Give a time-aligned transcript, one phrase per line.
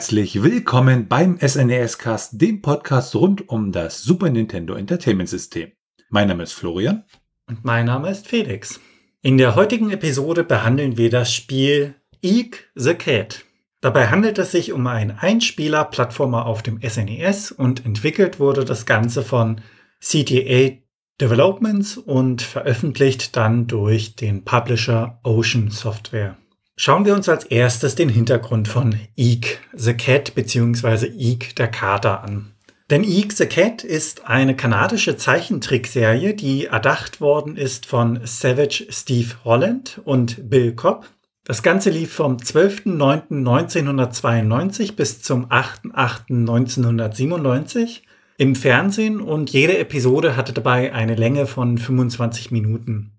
[0.00, 5.72] Herzlich willkommen beim SNES Cast, dem Podcast rund um das Super Nintendo Entertainment System.
[6.08, 7.04] Mein Name ist Florian.
[7.46, 8.80] Und mein Name ist Felix.
[9.20, 13.44] In der heutigen Episode behandeln wir das Spiel Eek the Cat.
[13.82, 19.22] Dabei handelt es sich um einen Einspieler-Plattformer auf dem SNES und entwickelt wurde das Ganze
[19.22, 19.60] von
[20.00, 20.78] CTA
[21.20, 26.38] Developments und veröffentlicht dann durch den Publisher Ocean Software.
[26.76, 31.06] Schauen wir uns als erstes den Hintergrund von Eek the Cat bzw.
[31.06, 32.52] Eek der Kater an.
[32.90, 39.28] Denn Eek the Cat ist eine kanadische Zeichentrickserie, die erdacht worden ist von Savage Steve
[39.44, 41.06] Holland und Bill Cobb.
[41.44, 48.00] Das Ganze lief vom 12.09.1992 bis zum 8.08.1997
[48.38, 53.12] im Fernsehen und jede Episode hatte dabei eine Länge von 25 Minuten.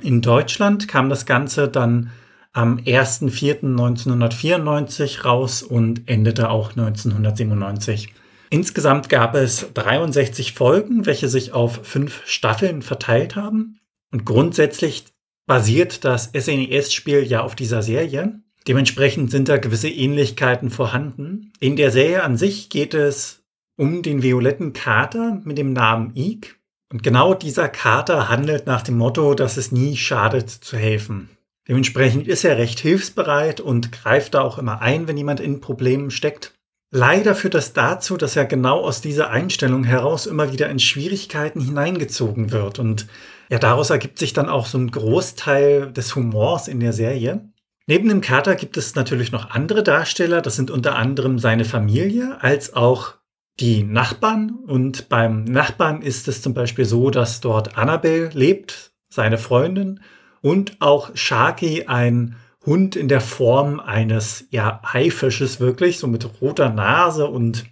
[0.00, 2.10] In Deutschland kam das Ganze dann
[2.52, 8.12] am 1.4.1994 raus und endete auch 1997.
[8.50, 13.78] Insgesamt gab es 63 Folgen, welche sich auf fünf Staffeln verteilt haben.
[14.10, 15.06] Und grundsätzlich
[15.46, 18.40] basiert das SNES-Spiel ja auf dieser Serie.
[18.68, 21.52] Dementsprechend sind da gewisse Ähnlichkeiten vorhanden.
[21.60, 23.42] In der Serie an sich geht es
[23.76, 26.58] um den violetten Kater mit dem Namen Eek.
[26.92, 31.30] Und genau dieser Kater handelt nach dem Motto, dass es nie schadet zu helfen.
[31.68, 36.10] Dementsprechend ist er recht hilfsbereit und greift da auch immer ein, wenn jemand in Problemen
[36.10, 36.54] steckt.
[36.94, 41.60] Leider führt das dazu, dass er genau aus dieser Einstellung heraus immer wieder in Schwierigkeiten
[41.60, 42.78] hineingezogen wird.
[42.78, 43.06] Und
[43.48, 47.48] ja, daraus ergibt sich dann auch so ein Großteil des Humors in der Serie.
[47.86, 50.42] Neben dem Kater gibt es natürlich noch andere Darsteller.
[50.42, 53.14] Das sind unter anderem seine Familie als auch
[53.58, 54.50] die Nachbarn.
[54.50, 60.00] Und beim Nachbarn ist es zum Beispiel so, dass dort Annabelle lebt, seine Freundin
[60.42, 62.36] und auch Sharky, ein
[62.66, 67.64] Hund in der Form eines ja, Haifisches wirklich, so mit roter Nase und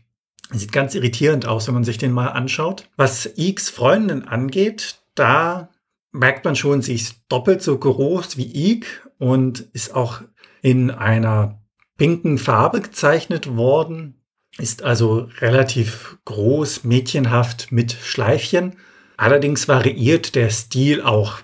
[0.51, 2.89] sieht ganz irritierend aus, wenn man sich den mal anschaut.
[2.97, 5.69] Was Eeks Freundin angeht, da
[6.13, 10.23] merkt man schon, sie ist doppelt so groß wie Eek und ist auch
[10.63, 11.61] in einer
[11.97, 14.21] pinken Farbe gezeichnet worden,
[14.59, 18.77] ist also relativ groß, mädchenhaft mit Schleifchen.
[19.17, 21.41] Allerdings variiert der Stil auch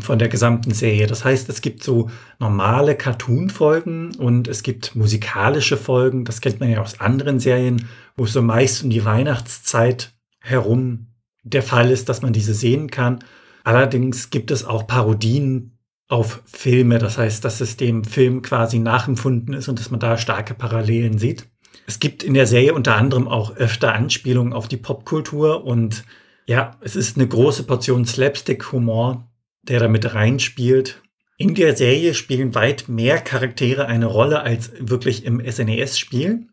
[0.00, 1.06] von der gesamten Serie.
[1.06, 6.24] Das heißt, es gibt so normale Cartoon-Folgen und es gibt musikalische Folgen.
[6.24, 11.08] Das kennt man ja aus anderen Serien, wo es so meist um die Weihnachtszeit herum
[11.42, 13.20] der Fall ist, dass man diese sehen kann.
[13.64, 15.78] Allerdings gibt es auch Parodien
[16.08, 16.98] auf Filme.
[16.98, 21.18] Das heißt, dass es dem Film quasi nachempfunden ist und dass man da starke Parallelen
[21.18, 21.46] sieht.
[21.86, 26.04] Es gibt in der Serie unter anderem auch öfter Anspielungen auf die Popkultur und
[26.46, 29.27] ja, es ist eine große Portion Slapstick-Humor,
[29.68, 31.02] der damit reinspielt.
[31.36, 36.48] In der Serie spielen weit mehr Charaktere eine Rolle als wirklich im SNES-Spiel.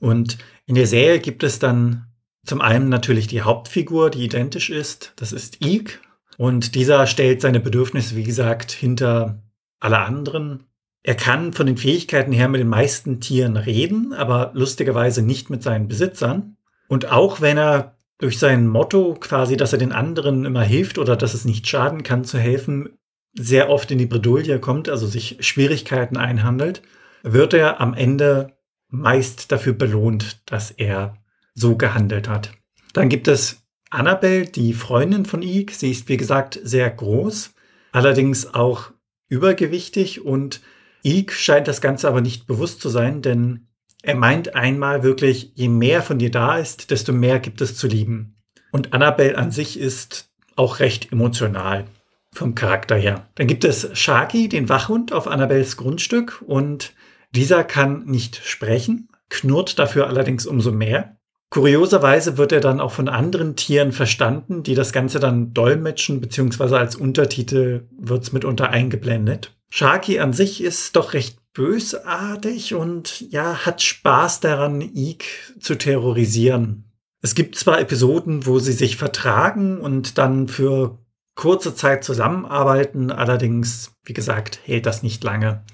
[0.00, 2.06] Und in der Serie gibt es dann
[2.44, 5.12] zum einen natürlich die Hauptfigur, die identisch ist.
[5.16, 6.00] Das ist Eek.
[6.36, 9.42] Und dieser stellt seine Bedürfnisse, wie gesagt, hinter
[9.78, 10.64] alle anderen.
[11.02, 15.62] Er kann von den Fähigkeiten her mit den meisten Tieren reden, aber lustigerweise nicht mit
[15.62, 16.56] seinen Besitzern.
[16.88, 21.16] Und auch wenn er durch sein Motto quasi, dass er den anderen immer hilft oder
[21.16, 22.90] dass es nicht schaden kann zu helfen,
[23.36, 26.82] sehr oft in die Bredouille kommt, also sich Schwierigkeiten einhandelt,
[27.22, 28.56] wird er am Ende
[28.88, 31.16] meist dafür belohnt, dass er
[31.54, 32.52] so gehandelt hat.
[32.92, 35.74] Dann gibt es Annabelle, die Freundin von Ike.
[35.74, 37.54] Sie ist, wie gesagt, sehr groß,
[37.92, 38.92] allerdings auch
[39.28, 40.60] übergewichtig und
[41.04, 43.68] Ike scheint das Ganze aber nicht bewusst zu sein, denn
[44.04, 47.86] er meint einmal wirklich, je mehr von dir da ist, desto mehr gibt es zu
[47.86, 48.36] lieben.
[48.70, 51.86] Und Annabelle an sich ist auch recht emotional
[52.32, 53.28] vom Charakter her.
[53.36, 56.92] Dann gibt es Sharky, den Wachhund auf Annabelles Grundstück und
[57.30, 61.16] dieser kann nicht sprechen, knurrt dafür allerdings umso mehr.
[61.50, 66.76] Kurioserweise wird er dann auch von anderen Tieren verstanden, die das Ganze dann dolmetschen, beziehungsweise
[66.76, 69.56] als Untertitel wird es mitunter eingeblendet.
[69.70, 75.24] Sharky an sich ist doch recht bösartig und ja, hat Spaß daran, Ike
[75.60, 76.92] zu terrorisieren.
[77.22, 80.98] Es gibt zwar Episoden, wo sie sich vertragen und dann für
[81.34, 85.64] kurze Zeit zusammenarbeiten, allerdings, wie gesagt, hält das nicht lange.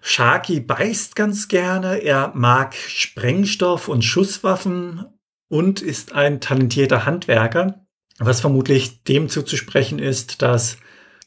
[0.00, 5.06] Sharky beißt ganz gerne, er mag Sprengstoff und Schusswaffen
[5.48, 7.86] und ist ein talentierter Handwerker,
[8.18, 10.78] was vermutlich dem zuzusprechen ist, dass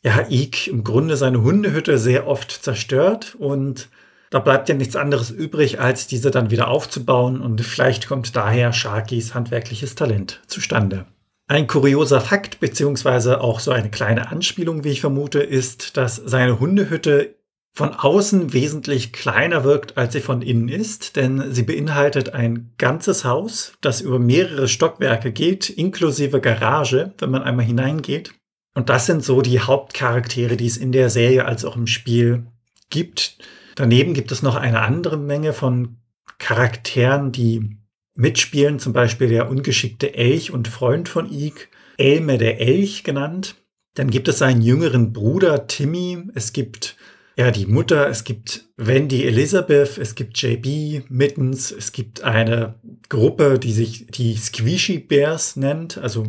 [0.08, 3.90] ja, Ike im Grunde seine Hundehütte sehr oft zerstört und
[4.30, 8.72] da bleibt ja nichts anderes übrig, als diese dann wieder aufzubauen und vielleicht kommt daher
[8.72, 11.06] Sharkys handwerkliches Talent zustande.
[11.50, 16.60] Ein kurioser Fakt, beziehungsweise auch so eine kleine Anspielung, wie ich vermute, ist, dass seine
[16.60, 17.36] Hundehütte
[17.74, 23.26] von außen wesentlich kleiner wirkt, als sie von innen ist, denn sie beinhaltet ein ganzes
[23.26, 28.34] Haus, das über mehrere Stockwerke geht, inklusive Garage, wenn man einmal hineingeht.
[28.78, 32.46] Und das sind so die Hauptcharaktere, die es in der Serie als auch im Spiel
[32.92, 33.40] gibt.
[33.74, 35.98] Daneben gibt es noch eine andere Menge von
[36.38, 37.80] Charakteren, die
[38.14, 43.56] mitspielen, zum Beispiel der ungeschickte Elch und Freund von Ike, Elme der Elch genannt.
[43.96, 46.26] Dann gibt es seinen jüngeren Bruder Timmy.
[46.36, 46.98] Es gibt
[47.36, 52.76] ja, die Mutter, es gibt Wendy Elizabeth, es gibt JB Mittens, es gibt eine
[53.10, 56.28] Gruppe, die sich die Squishy Bears nennt, also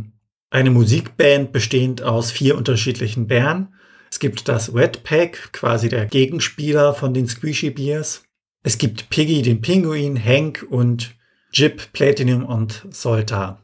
[0.50, 3.75] eine Musikband bestehend aus vier unterschiedlichen Bären.
[4.11, 8.25] Es gibt das Wet Pack, quasi der Gegenspieler von den Squishy Bears.
[8.62, 11.15] Es gibt Piggy, den Pinguin, Hank und
[11.53, 13.62] Jip, Platinum und Solta.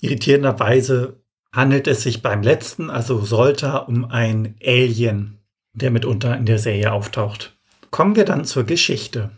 [0.00, 1.20] Irritierenderweise
[1.52, 5.38] handelt es sich beim letzten, also Solta, um ein Alien,
[5.72, 7.56] der mitunter in der Serie auftaucht.
[7.90, 9.30] Kommen wir dann zur Geschichte.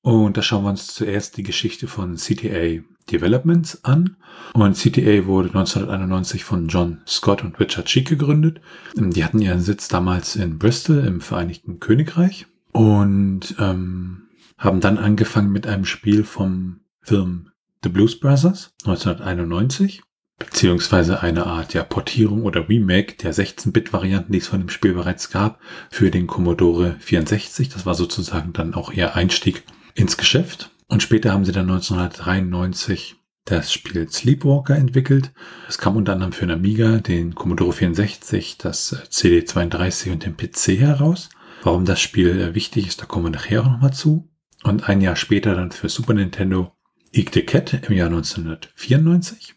[0.00, 4.16] Und da schauen wir uns zuerst die Geschichte von CTA Developments an.
[4.54, 8.60] Und CTA wurde 1991 von John Scott und Richard Cheek gegründet.
[8.94, 15.50] Die hatten ihren Sitz damals in Bristol im Vereinigten Königreich und ähm, haben dann angefangen
[15.50, 17.50] mit einem Spiel vom Film
[17.82, 20.02] The Blues Brothers 1991
[20.38, 25.30] beziehungsweise eine Art ja, Portierung oder Remake der 16-Bit-Varianten, die es von dem Spiel bereits
[25.30, 25.60] gab,
[25.90, 27.70] für den Commodore 64.
[27.70, 29.64] Das war sozusagen dann auch ihr Einstieg
[29.94, 30.70] ins Geschäft.
[30.88, 33.16] Und später haben sie dann 1993
[33.46, 35.32] das Spiel Sleepwalker entwickelt.
[35.68, 40.80] Es kam unter anderem für den Amiga, den Commodore 64, das CD32 und den PC
[40.80, 41.30] heraus.
[41.62, 44.28] Warum das Spiel äh, wichtig ist, da kommen wir nachher auch nochmal zu.
[44.62, 46.72] Und ein Jahr später dann für Super Nintendo
[47.12, 49.54] Eek the Cat im Jahr 1994.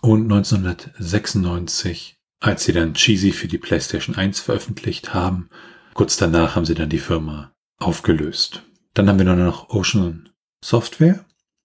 [0.00, 5.50] Und 1996, als sie dann Cheesy für die PlayStation 1 veröffentlicht haben,
[5.94, 8.62] kurz danach haben sie dann die Firma aufgelöst.
[8.94, 10.30] Dann haben wir noch Ocean
[10.62, 11.24] Software.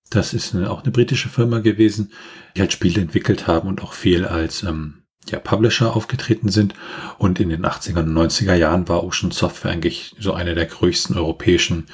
[0.09, 2.11] Das ist eine, auch eine britische Firma gewesen,
[2.55, 6.73] die halt Spiele entwickelt haben und auch viel als ähm, ja, Publisher aufgetreten sind.
[7.17, 11.17] Und in den 80er und 90er Jahren war Ocean Software eigentlich so einer der größten
[11.17, 11.85] europäischen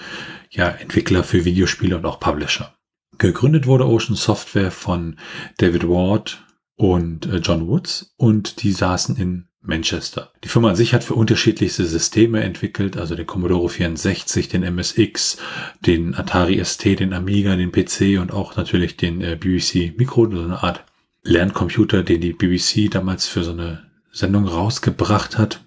[0.50, 2.74] ja, Entwickler für Videospiele und auch Publisher.
[3.18, 5.18] Gegründet wurde Ocean Software von
[5.58, 6.44] David Ward
[6.76, 10.32] und äh, John Woods und die saßen in Manchester.
[10.44, 15.38] Die Firma an sich hat für unterschiedlichste Systeme entwickelt, also den Commodore 64, den MSX,
[15.86, 20.42] den Atari ST, den Amiga, den PC und auch natürlich den äh, BBC Micro, so
[20.42, 20.84] eine Art
[21.24, 25.62] Lerncomputer, den die BBC damals für so eine Sendung rausgebracht hat.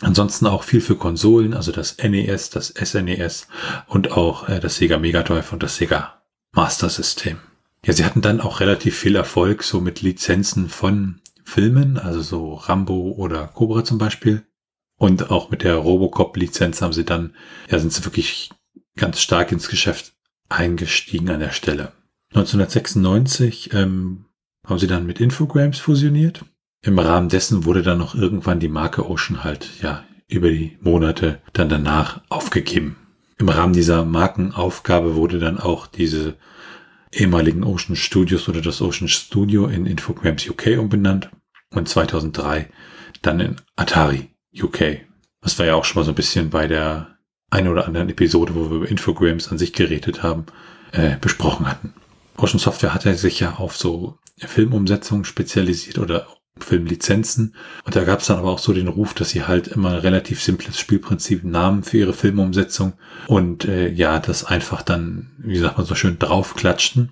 [0.00, 3.46] Ansonsten auch viel für Konsolen, also das NES, das SNES
[3.86, 6.22] und auch äh, das Sega Mega Drive und das Sega
[6.52, 7.38] Master System.
[7.84, 12.54] Ja, sie hatten dann auch relativ viel Erfolg so mit Lizenzen von Filmen, also so
[12.54, 14.44] Rambo oder Cobra zum Beispiel.
[14.96, 17.34] Und auch mit der Robocop-Lizenz haben sie dann,
[17.68, 18.50] ja, sind sie wirklich
[18.96, 20.12] ganz stark ins Geschäft
[20.48, 21.92] eingestiegen an der Stelle.
[22.34, 24.26] 1996 ähm,
[24.66, 26.44] haben sie dann mit Infogrames fusioniert.
[26.82, 31.40] Im Rahmen dessen wurde dann noch irgendwann die Marke Ocean halt, ja, über die Monate
[31.52, 32.96] dann danach aufgegeben.
[33.38, 36.36] Im Rahmen dieser Markenaufgabe wurde dann auch diese
[37.12, 41.30] ehemaligen Ocean Studios oder das Ocean Studio in Infogrames UK umbenannt
[41.72, 42.68] und 2003
[43.22, 45.00] dann in Atari UK.
[45.40, 47.18] Was wir ja auch schon mal so ein bisschen bei der
[47.50, 50.46] einen oder anderen Episode, wo wir über Infogrames an sich geredet haben,
[50.92, 51.94] äh, besprochen hatten.
[52.36, 56.26] Ocean Software hat ja sich ja auf so Filmumsetzungen spezialisiert oder
[56.64, 57.54] Filmlizenzen.
[57.84, 60.42] Und da gab es dann aber auch so den Ruf, dass sie halt immer relativ
[60.42, 62.94] simples Spielprinzip nahmen für ihre Filmumsetzung
[63.26, 67.10] und äh, ja, das einfach dann, wie sagt man so schön, draufklatschten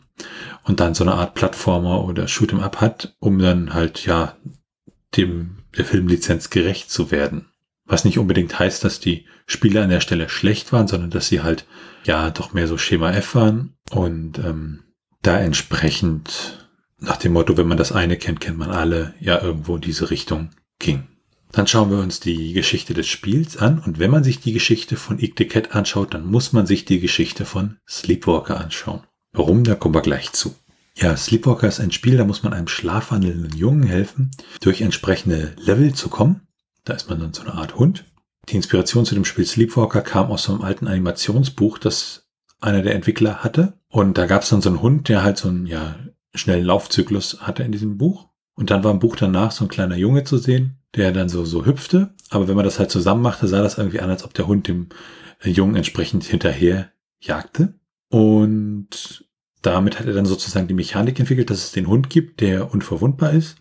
[0.64, 4.36] und dann so eine Art Plattformer oder Shoot'em Up hat, um dann halt ja
[5.16, 7.46] dem der Filmlizenz gerecht zu werden.
[7.84, 11.42] Was nicht unbedingt heißt, dass die Spiele an der Stelle schlecht waren, sondern dass sie
[11.42, 11.66] halt
[12.04, 14.84] ja doch mehr so Schema F waren und ähm,
[15.22, 16.59] da entsprechend
[17.00, 20.10] nach dem Motto, wenn man das eine kennt, kennt man alle, ja irgendwo in diese
[20.10, 21.04] Richtung ging.
[21.52, 24.96] Dann schauen wir uns die Geschichte des Spiels an und wenn man sich die Geschichte
[24.96, 29.02] von Eek the Cat anschaut, dann muss man sich die Geschichte von Sleepwalker anschauen.
[29.32, 29.64] Warum?
[29.64, 30.54] Da kommen wir gleich zu.
[30.96, 34.30] Ja, Sleepwalker ist ein Spiel, da muss man einem schlafwandelnden Jungen helfen,
[34.60, 36.42] durch entsprechende Level zu kommen.
[36.84, 38.04] Da ist man dann so eine Art Hund.
[38.48, 42.28] Die Inspiration zu dem Spiel Sleepwalker kam aus so einem alten Animationsbuch, das
[42.60, 43.74] einer der Entwickler hatte.
[43.88, 45.96] Und da gab es dann so einen Hund, der halt so ein ja,
[46.34, 48.28] schnellen Laufzyklus hatte in diesem Buch.
[48.54, 51.44] Und dann war im Buch danach so ein kleiner Junge zu sehen, der dann so,
[51.44, 52.14] so hüpfte.
[52.28, 54.68] Aber wenn man das halt zusammen machte, sah das irgendwie an, als ob der Hund
[54.68, 54.88] dem
[55.42, 57.74] äh, Jungen entsprechend hinterher jagte.
[58.08, 59.24] Und
[59.62, 63.32] damit hat er dann sozusagen die Mechanik entwickelt, dass es den Hund gibt, der unverwundbar
[63.32, 63.56] ist.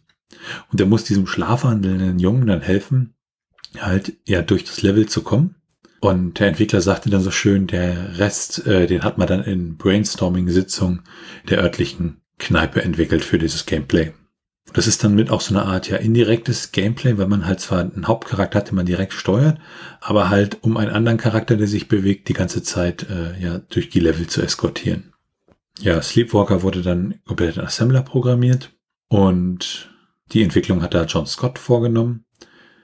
[0.72, 3.16] Und der muss diesem schlafwandelnden Jungen dann helfen,
[3.78, 5.56] halt ja durch das Level zu kommen.
[6.02, 9.78] Und der Entwickler sagte dann so schön, der Rest, äh, den hat man dann in
[9.78, 11.04] Brainstorming-Sitzungen
[11.50, 14.14] der örtlichen Kneipe entwickelt für dieses Gameplay.
[14.74, 17.80] Das ist dann mit auch so eine Art ja indirektes Gameplay, weil man halt zwar
[17.80, 19.60] einen Hauptcharakter hat, den man direkt steuert,
[20.00, 23.90] aber halt um einen anderen Charakter, der sich bewegt, die ganze Zeit äh, ja durch
[23.90, 25.14] die Level zu eskortieren.
[25.80, 28.72] Ja, Sleepwalker wurde dann komplett in Assembler programmiert
[29.08, 29.90] und
[30.32, 32.26] die Entwicklung hat da John Scott vorgenommen,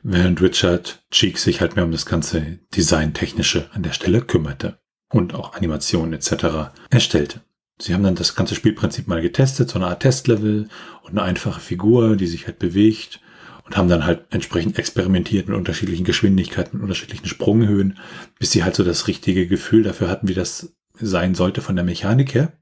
[0.02, 4.80] während Richard Cheek sich halt mehr um das ganze Design-Technische an der Stelle kümmerte
[5.12, 6.72] und auch Animationen etc.
[6.90, 7.42] erstellte.
[7.78, 10.70] Sie haben dann das ganze Spielprinzip mal getestet, so eine Art Testlevel
[11.04, 13.20] und eine einfache Figur, die sich halt bewegt
[13.66, 17.98] und haben dann halt entsprechend experimentiert mit unterschiedlichen Geschwindigkeiten, unterschiedlichen Sprunghöhen,
[18.40, 21.84] bis sie halt so das richtige Gefühl dafür hatten, wie das sein sollte von der
[21.84, 22.54] Mechanik her.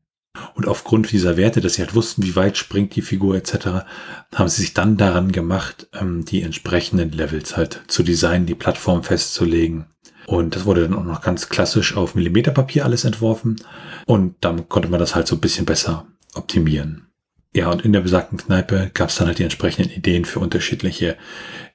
[0.55, 3.85] Und aufgrund dieser Werte, dass sie halt wussten, wie weit springt die Figur etc.,
[4.33, 9.03] haben sie sich dann daran gemacht, ähm, die entsprechenden Levels halt zu designen, die Plattform
[9.03, 9.92] festzulegen
[10.25, 13.57] und das wurde dann auch noch ganz klassisch auf Millimeterpapier alles entworfen.
[14.05, 17.07] Und dann konnte man das halt so ein bisschen besser optimieren.
[17.55, 21.17] Ja, und in der besagten Kneipe gab es dann halt die entsprechenden Ideen für unterschiedliche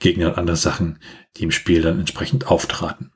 [0.00, 0.98] Gegner und andere Sachen,
[1.36, 3.12] die im Spiel dann entsprechend auftraten.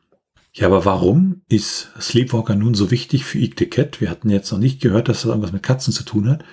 [0.54, 4.00] Ja, aber warum ist Sleepwalker nun so wichtig für Eat the Cat?
[4.02, 6.44] Wir hatten jetzt noch nicht gehört, dass das irgendwas mit Katzen zu tun hat.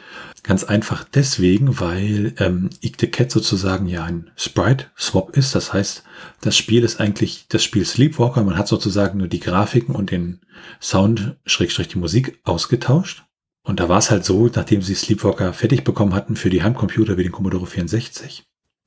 [0.44, 5.54] Ganz einfach deswegen, weil ähm, the Cat sozusagen ja ein Sprite-Swap ist.
[5.54, 6.04] Das heißt,
[6.42, 8.44] das Spiel ist eigentlich das Spiel Sleepwalker.
[8.44, 10.40] Man hat sozusagen nur die Grafiken und den
[10.82, 13.26] Sound, Schrägstrich die Musik ausgetauscht.
[13.64, 17.18] Und da war es halt so, nachdem sie Sleepwalker fertig bekommen hatten für die Heimcomputer
[17.18, 18.44] wie den Commodore 64,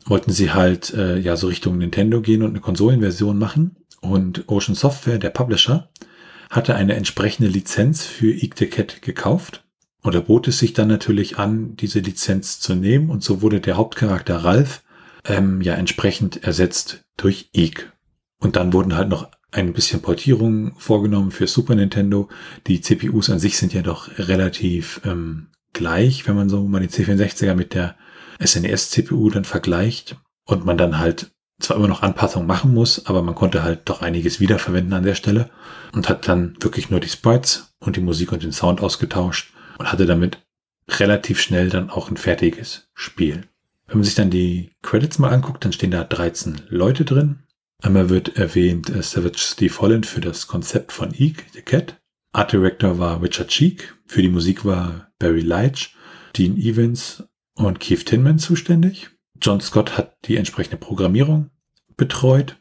[0.06, 3.76] wollten sie halt äh, ja so Richtung Nintendo gehen und eine Konsolenversion machen.
[4.00, 5.90] Und Ocean Software, der Publisher,
[6.50, 9.64] hatte eine entsprechende Lizenz für Eek the Cat gekauft.
[10.02, 13.08] Und er bot es sich dann natürlich an, diese Lizenz zu nehmen.
[13.08, 14.82] Und so wurde der Hauptcharakter Ralph
[15.24, 17.92] ähm, ja entsprechend ersetzt durch Eek.
[18.38, 22.28] Und dann wurden halt noch ein bisschen Portierungen vorgenommen für Super Nintendo.
[22.66, 26.88] Die CPUs an sich sind ja doch relativ ähm, gleich, wenn man so mal die
[26.88, 27.96] C64er mit der
[28.44, 30.16] SNES-CPU dann vergleicht
[30.46, 31.30] und man dann halt
[31.60, 35.14] zwar immer noch Anpassungen machen muss, aber man konnte halt doch einiges wiederverwenden an der
[35.14, 35.50] Stelle
[35.92, 39.92] und hat dann wirklich nur die Sprites und die Musik und den Sound ausgetauscht und
[39.92, 40.38] hatte damit
[40.88, 43.42] relativ schnell dann auch ein fertiges Spiel.
[43.86, 47.40] Wenn man sich dann die Credits mal anguckt, dann stehen da 13 Leute drin.
[47.82, 52.00] Einmal wird erwähnt äh, Savage Steve Holland für das Konzept von Eek, The Cat.
[52.32, 53.94] Art Director war Richard Cheek.
[54.06, 55.94] Für die Musik war Barry Leitch,
[56.36, 57.24] Dean Evans
[57.54, 59.10] und Keith Tinman zuständig.
[59.40, 61.50] John Scott hat die entsprechende Programmierung
[61.96, 62.56] betreut.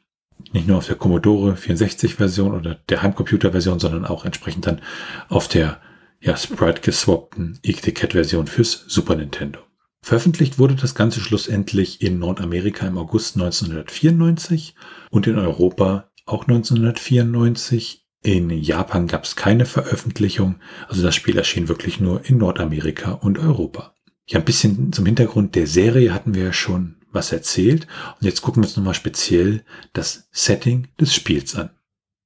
[0.52, 4.82] Nicht nur auf der Commodore 64 Version oder der Heimcomputer Version, sondern auch entsprechend dann
[5.30, 5.80] auf der
[6.22, 9.60] ja, Sprite geswappten Cat Version fürs Super Nintendo.
[10.04, 14.76] Veröffentlicht wurde das Ganze schlussendlich in Nordamerika im August 1994
[15.10, 18.08] und in Europa auch 1994.
[18.24, 23.40] In Japan gab es keine Veröffentlichung, also das Spiel erschien wirklich nur in Nordamerika und
[23.40, 23.96] Europa.
[24.28, 27.88] Ja, ein bisschen zum Hintergrund der Serie hatten wir ja schon was erzählt.
[28.20, 29.64] Und jetzt gucken wir uns nochmal speziell
[29.94, 31.72] das Setting des Spiels an.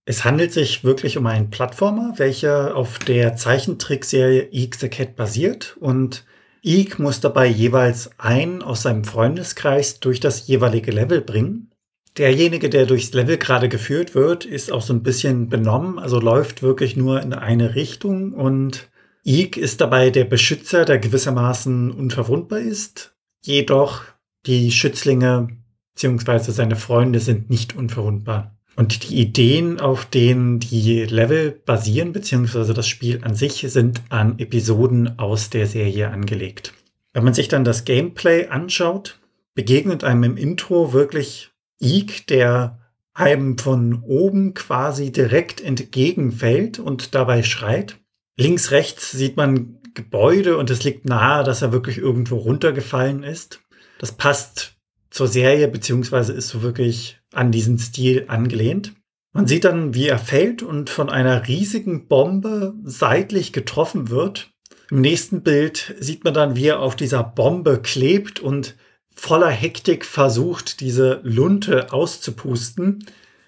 [0.08, 5.76] Es handelt sich wirklich um einen Plattformer, welcher auf der Zeichentrickserie Eek the Cat basiert
[5.80, 6.26] und
[6.62, 11.72] Eek muss dabei jeweils einen aus seinem Freundeskreis durch das jeweilige Level bringen.
[12.18, 16.62] Derjenige, der durchs Level gerade geführt wird, ist auch so ein bisschen benommen, also läuft
[16.64, 18.90] wirklich nur in eine Richtung und
[19.24, 23.16] Eek ist dabei der Beschützer, der gewissermaßen unverwundbar ist.
[23.44, 24.04] Jedoch
[24.46, 25.50] die Schützlinge
[25.96, 26.52] bzw.
[26.52, 28.56] seine Freunde sind nicht unverwundbar.
[28.76, 34.38] Und die Ideen, auf denen die Level basieren, beziehungsweise das Spiel an sich, sind an
[34.38, 36.74] Episoden aus der Serie angelegt.
[37.14, 39.20] Wenn man sich dann das Gameplay anschaut,
[39.54, 42.80] begegnet einem im Intro wirklich Eek, der
[43.14, 47.96] einem von oben quasi direkt entgegenfällt und dabei schreit.
[48.36, 53.62] Links, rechts sieht man Gebäude und es liegt nahe, dass er wirklich irgendwo runtergefallen ist.
[54.00, 54.76] Das passt
[55.10, 58.94] zur Serie, beziehungsweise ist so wirklich an diesen Stil angelehnt.
[59.34, 64.52] Man sieht dann, wie er fällt und von einer riesigen Bombe seitlich getroffen wird.
[64.90, 68.76] Im nächsten Bild sieht man dann, wie er auf dieser Bombe klebt und
[69.14, 73.06] voller Hektik versucht, diese Lunte auszupusten,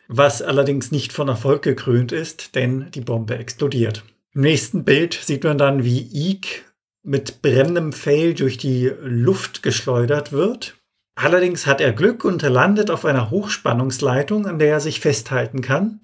[0.07, 4.03] was allerdings nicht von Erfolg gekrönt ist, denn die Bombe explodiert.
[4.33, 6.65] Im nächsten Bild sieht man dann, wie Eek
[7.03, 10.76] mit brennendem Pfeil durch die Luft geschleudert wird.
[11.17, 15.61] Allerdings hat er Glück und er landet auf einer Hochspannungsleitung, an der er sich festhalten
[15.61, 15.99] kann.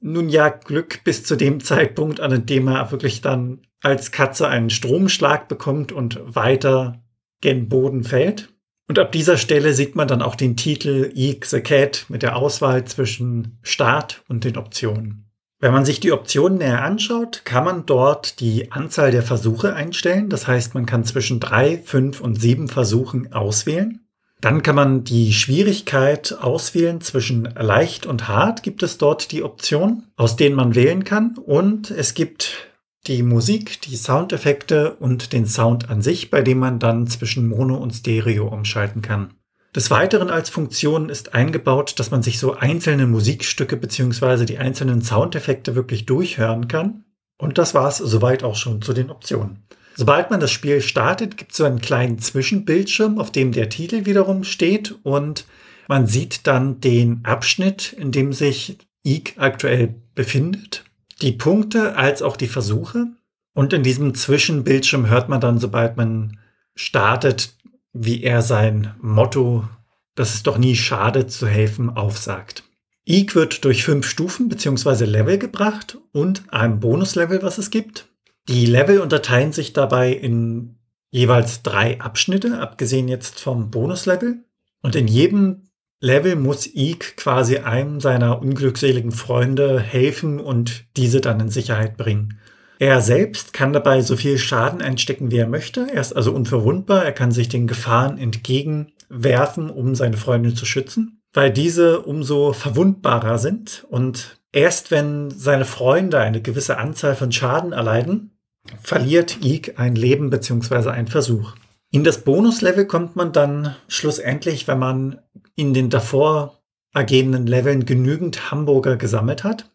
[0.00, 4.70] Nun ja, Glück bis zu dem Zeitpunkt, an dem er wirklich dann als Katze einen
[4.70, 7.00] Stromschlag bekommt und weiter
[7.40, 8.48] gen Boden fällt.
[8.88, 12.34] Und ab dieser Stelle sieht man dann auch den Titel Eek the Cat mit der
[12.34, 15.30] Auswahl zwischen Start und den Optionen.
[15.60, 20.28] Wenn man sich die Optionen näher anschaut, kann man dort die Anzahl der Versuche einstellen.
[20.28, 24.05] Das heißt, man kann zwischen drei, fünf und sieben Versuchen auswählen.
[24.40, 27.00] Dann kann man die Schwierigkeit auswählen.
[27.00, 31.36] Zwischen leicht und hart gibt es dort die Option, aus denen man wählen kann.
[31.38, 32.68] Und es gibt
[33.06, 37.76] die Musik, die Soundeffekte und den Sound an sich, bei dem man dann zwischen Mono
[37.76, 39.34] und Stereo umschalten kann.
[39.74, 45.02] Des Weiteren als Funktion ist eingebaut, dass man sich so einzelne Musikstücke beziehungsweise die einzelnen
[45.02, 47.04] Soundeffekte wirklich durchhören kann.
[47.38, 49.66] Und das war es soweit auch schon zu den Optionen.
[49.96, 54.04] Sobald man das Spiel startet, gibt es so einen kleinen Zwischenbildschirm, auf dem der Titel
[54.04, 55.46] wiederum steht und
[55.88, 60.84] man sieht dann den Abschnitt, in dem sich Ike aktuell befindet,
[61.22, 63.06] die Punkte als auch die Versuche.
[63.54, 66.38] Und in diesem Zwischenbildschirm hört man dann, sobald man
[66.74, 67.54] startet,
[67.94, 69.66] wie er sein Motto,
[70.14, 72.64] dass es doch nie schade zu helfen, aufsagt.
[73.06, 75.04] Eek wird durch fünf Stufen bzw.
[75.04, 78.08] Level gebracht und einem Bonuslevel, was es gibt.
[78.48, 80.76] Die Level unterteilen sich dabei in
[81.10, 84.44] jeweils drei Abschnitte, abgesehen jetzt vom Bonuslevel.
[84.82, 85.68] Und in jedem
[86.00, 92.38] Level muss Eek quasi einem seiner unglückseligen Freunde helfen und diese dann in Sicherheit bringen.
[92.78, 95.88] Er selbst kann dabei so viel Schaden einstecken, wie er möchte.
[95.90, 97.04] Er ist also unverwundbar.
[97.04, 103.38] Er kann sich den Gefahren entgegenwerfen, um seine Freunde zu schützen, weil diese umso verwundbarer
[103.38, 103.86] sind.
[103.88, 108.35] Und erst wenn seine Freunde eine gewisse Anzahl von Schaden erleiden,
[108.82, 110.90] verliert Ig ein Leben bzw.
[110.90, 111.54] ein Versuch.
[111.90, 115.18] In das Bonuslevel kommt man dann schlussendlich, wenn man
[115.54, 116.60] in den davor
[116.92, 119.70] ergebenen Leveln genügend Hamburger gesammelt hat.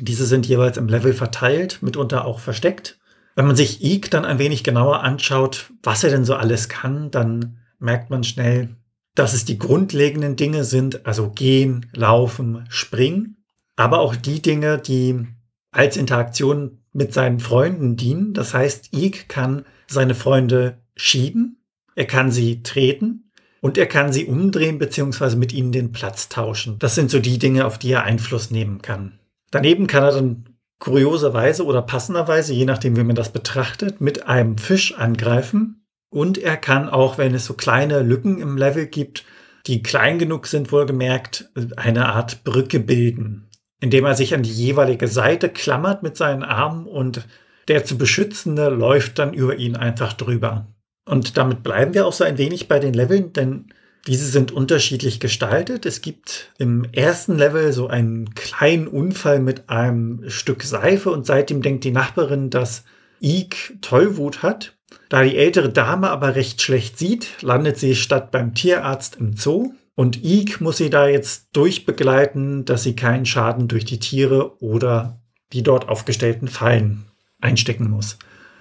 [0.00, 2.98] Diese sind jeweils im Level verteilt, mitunter auch versteckt.
[3.34, 7.10] Wenn man sich Ike dann ein wenig genauer anschaut, was er denn so alles kann,
[7.10, 8.76] dann merkt man schnell,
[9.14, 13.36] dass es die grundlegenden Dinge sind, also gehen, laufen, springen,
[13.74, 15.26] aber auch die Dinge, die
[15.70, 18.32] als Interaktion mit seinen Freunden dienen.
[18.32, 21.62] Das heißt, Ike kann seine Freunde schieben,
[21.94, 23.30] er kann sie treten
[23.60, 25.36] und er kann sie umdrehen bzw.
[25.36, 26.78] mit ihnen den Platz tauschen.
[26.78, 29.18] Das sind so die Dinge, auf die er Einfluss nehmen kann.
[29.50, 30.44] Daneben kann er dann
[30.78, 35.86] kurioserweise oder passenderweise, je nachdem, wie man das betrachtet, mit einem Fisch angreifen.
[36.10, 39.24] Und er kann auch, wenn es so kleine Lücken im Level gibt,
[39.66, 43.45] die klein genug sind, wohlgemerkt, eine Art Brücke bilden,
[43.80, 47.26] indem er sich an die jeweilige Seite klammert mit seinen Armen und
[47.68, 50.66] der zu beschützende läuft dann über ihn einfach drüber.
[51.04, 53.66] Und damit bleiben wir auch so ein wenig bei den Leveln, denn
[54.06, 55.84] diese sind unterschiedlich gestaltet.
[55.84, 61.60] Es gibt im ersten Level so einen kleinen Unfall mit einem Stück Seife und seitdem
[61.60, 62.84] denkt die Nachbarin, dass
[63.20, 64.76] Ike Tollwut hat.
[65.08, 69.72] Da die ältere Dame aber recht schlecht sieht, landet sie statt beim Tierarzt im Zoo.
[69.96, 75.20] Und Ike muss sie da jetzt durchbegleiten, dass sie keinen Schaden durch die Tiere oder
[75.52, 77.06] die dort aufgestellten Fallen
[77.40, 78.18] einstecken muss.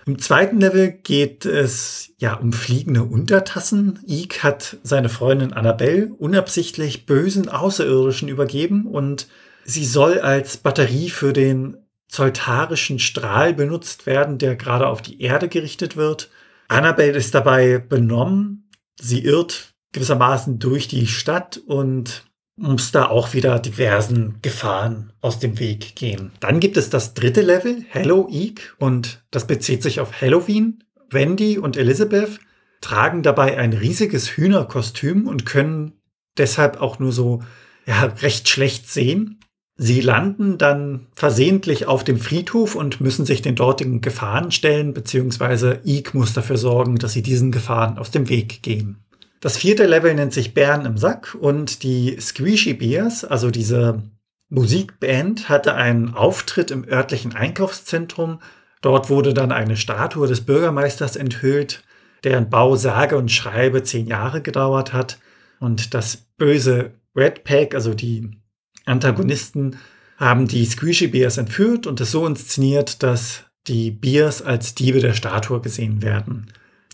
[0.08, 4.00] Im zweiten Level geht es ja um fliegende Untertassen.
[4.08, 9.28] Ike hat seine Freundin Annabelle unabsichtlich bösen Außerirdischen übergeben und
[9.66, 15.50] sie soll als Batterie für den zoltarischen Strahl benutzt werden, der gerade auf die Erde
[15.50, 16.30] gerichtet wird.
[16.70, 18.70] Annabelle ist dabei benommen.
[19.02, 22.26] Sie irrt gewissermaßen durch die Stadt und
[22.58, 26.32] muss da auch wieder diversen Gefahren aus dem Weg gehen.
[26.40, 30.84] Dann gibt es das dritte Level, Hello Eek, und das bezieht sich auf Halloween.
[31.10, 32.40] Wendy und Elizabeth
[32.82, 35.94] tragen dabei ein riesiges Hühnerkostüm und können
[36.38, 37.42] deshalb auch nur so
[37.86, 39.40] ja, recht schlecht sehen.
[39.78, 45.82] Sie landen dann versehentlich auf dem Friedhof und müssen sich den dortigen Gefahren stellen, beziehungsweise
[45.84, 49.05] Eek muss dafür sorgen, dass sie diesen Gefahren aus dem Weg gehen.
[49.46, 54.02] Das vierte Level nennt sich Bären im Sack und die Squishy Bears, also diese
[54.50, 58.40] Musikband, hatte einen Auftritt im örtlichen Einkaufszentrum.
[58.82, 61.84] Dort wurde dann eine Statue des Bürgermeisters enthüllt,
[62.24, 65.20] deren Bau sage und schreibe zehn Jahre gedauert hat.
[65.60, 68.32] Und das böse Red Pack, also die
[68.86, 69.78] Antagonisten,
[70.18, 75.14] haben die Squishy Bears entführt und es so inszeniert, dass die Bears als Diebe der
[75.14, 76.48] Statue gesehen werden.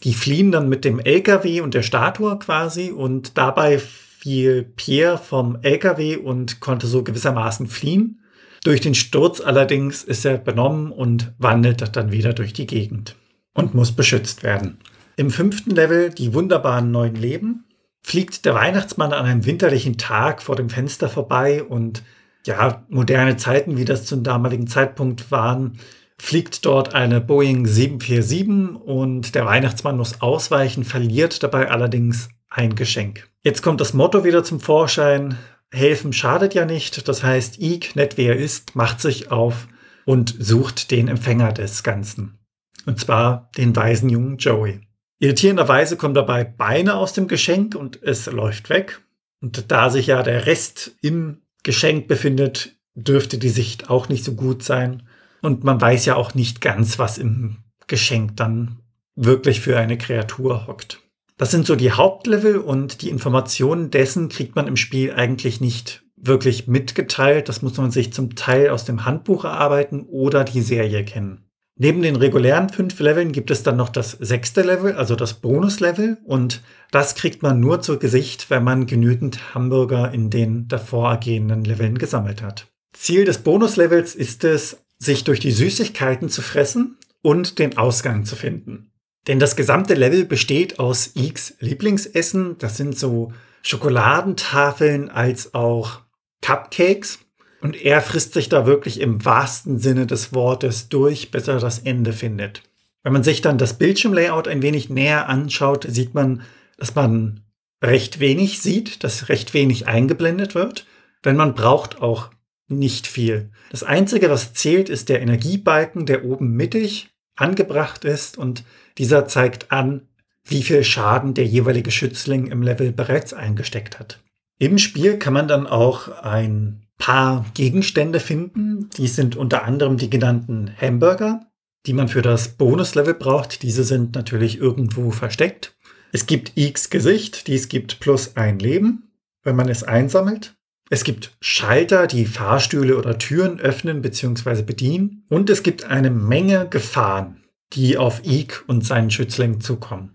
[0.03, 5.57] Die fliehen dann mit dem LKW und der Statue quasi und dabei fiel Pierre vom
[5.61, 8.21] LKW und konnte so gewissermaßen fliehen.
[8.63, 13.15] Durch den Sturz allerdings ist er benommen und wandelt dann wieder durch die Gegend
[13.53, 14.77] und muss beschützt werden.
[15.17, 17.65] Im fünften Level, die wunderbaren neuen Leben,
[18.03, 22.03] fliegt der Weihnachtsmann an einem winterlichen Tag vor dem Fenster vorbei und
[22.45, 25.77] ja, moderne Zeiten, wie das zum damaligen Zeitpunkt waren,
[26.21, 33.27] fliegt dort eine Boeing 747 und der Weihnachtsmann muss ausweichen, verliert dabei allerdings ein Geschenk.
[33.41, 35.39] Jetzt kommt das Motto wieder zum Vorschein.
[35.71, 37.07] Helfen schadet ja nicht.
[37.07, 39.67] Das heißt, Ike, nett wie er ist, macht sich auf
[40.05, 42.37] und sucht den Empfänger des Ganzen.
[42.85, 44.81] Und zwar den weisen jungen Joey.
[45.17, 49.01] Irritierenderweise kommen dabei Beine aus dem Geschenk und es läuft weg.
[49.41, 54.35] Und da sich ja der Rest im Geschenk befindet, dürfte die Sicht auch nicht so
[54.35, 55.03] gut sein.
[55.41, 58.77] Und man weiß ja auch nicht ganz, was im Geschenk dann
[59.15, 60.99] wirklich für eine Kreatur hockt.
[61.37, 66.03] Das sind so die Hauptlevel und die Informationen dessen kriegt man im Spiel eigentlich nicht
[66.15, 67.49] wirklich mitgeteilt.
[67.49, 71.45] Das muss man sich zum Teil aus dem Handbuch erarbeiten oder die Serie kennen.
[71.77, 76.19] Neben den regulären fünf Leveln gibt es dann noch das sechste Level, also das Bonuslevel.
[76.23, 81.63] Und das kriegt man nur zu Gesicht, wenn man genügend Hamburger in den davor ergehenden
[81.63, 82.67] Leveln gesammelt hat.
[82.93, 88.35] Ziel des Bonuslevels ist es, sich durch die Süßigkeiten zu fressen und den Ausgang zu
[88.35, 88.91] finden.
[89.27, 92.57] Denn das gesamte Level besteht aus X Lieblingsessen.
[92.59, 93.33] Das sind so
[93.63, 96.01] Schokoladentafeln als auch
[96.41, 97.19] Cupcakes.
[97.61, 101.79] Und er frisst sich da wirklich im wahrsten Sinne des Wortes durch, bis er das
[101.79, 102.63] Ende findet.
[103.03, 106.41] Wenn man sich dann das Bildschirmlayout ein wenig näher anschaut, sieht man,
[106.77, 107.41] dass man
[107.83, 110.85] recht wenig sieht, dass recht wenig eingeblendet wird,
[111.25, 112.29] denn man braucht auch
[112.71, 113.51] nicht viel.
[113.69, 118.63] Das Einzige, was zählt, ist der Energiebalken, der oben mittig angebracht ist und
[118.97, 120.07] dieser zeigt an,
[120.43, 124.19] wie viel Schaden der jeweilige Schützling im Level bereits eingesteckt hat.
[124.59, 128.89] Im Spiel kann man dann auch ein paar Gegenstände finden.
[128.97, 131.47] Die sind unter anderem die genannten Hamburger,
[131.87, 133.63] die man für das Bonuslevel braucht.
[133.63, 135.75] Diese sind natürlich irgendwo versteckt.
[136.11, 139.11] Es gibt X Gesicht, dies gibt plus ein Leben,
[139.43, 140.55] wenn man es einsammelt.
[140.93, 144.61] Es gibt Schalter, die Fahrstühle oder Türen öffnen bzw.
[144.61, 145.23] bedienen.
[145.29, 147.37] Und es gibt eine Menge Gefahren,
[147.71, 150.13] die auf Ike und seinen Schützling zukommen.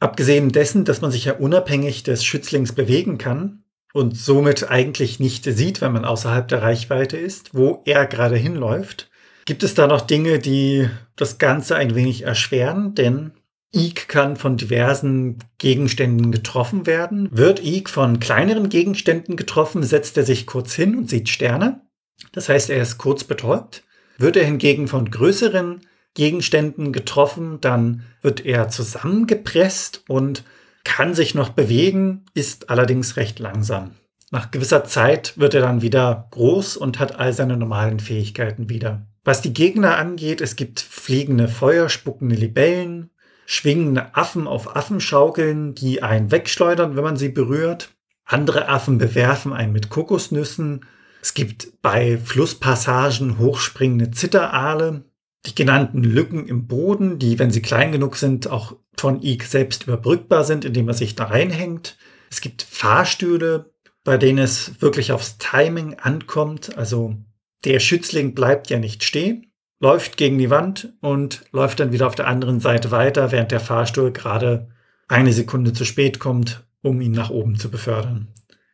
[0.00, 3.62] Abgesehen dessen, dass man sich ja unabhängig des Schützlings bewegen kann
[3.94, 9.08] und somit eigentlich nicht sieht, wenn man außerhalb der Reichweite ist, wo er gerade hinläuft,
[9.44, 13.30] gibt es da noch Dinge, die das Ganze ein wenig erschweren, denn
[13.76, 17.28] Eek kann von diversen Gegenständen getroffen werden.
[17.30, 21.82] Wird Eek von kleineren Gegenständen getroffen, setzt er sich kurz hin und sieht Sterne.
[22.32, 23.84] Das heißt, er ist kurz betäubt.
[24.18, 25.82] Wird er hingegen von größeren
[26.14, 30.44] Gegenständen getroffen, dann wird er zusammengepresst und
[30.82, 33.90] kann sich noch bewegen, ist allerdings recht langsam.
[34.30, 39.06] Nach gewisser Zeit wird er dann wieder groß und hat all seine normalen Fähigkeiten wieder.
[39.24, 43.10] Was die Gegner angeht, es gibt fliegende Feuer, spuckende Libellen,
[43.46, 47.90] schwingende Affen auf Affenschaukeln, die einen wegschleudern, wenn man sie berührt.
[48.24, 50.84] Andere Affen bewerfen einen mit Kokosnüssen.
[51.22, 55.04] Es gibt bei Flusspassagen hochspringende Zitteraale.
[55.46, 59.84] Die genannten Lücken im Boden, die, wenn sie klein genug sind, auch von Ike selbst
[59.84, 61.96] überbrückbar sind, indem er sich da reinhängt.
[62.28, 66.76] Es gibt Fahrstühle, bei denen es wirklich aufs Timing ankommt.
[66.76, 67.14] Also
[67.64, 69.46] der Schützling bleibt ja nicht stehen
[69.78, 73.60] läuft gegen die Wand und läuft dann wieder auf der anderen Seite weiter, während der
[73.60, 74.68] Fahrstuhl gerade
[75.08, 78.28] eine Sekunde zu spät kommt, um ihn nach oben zu befördern.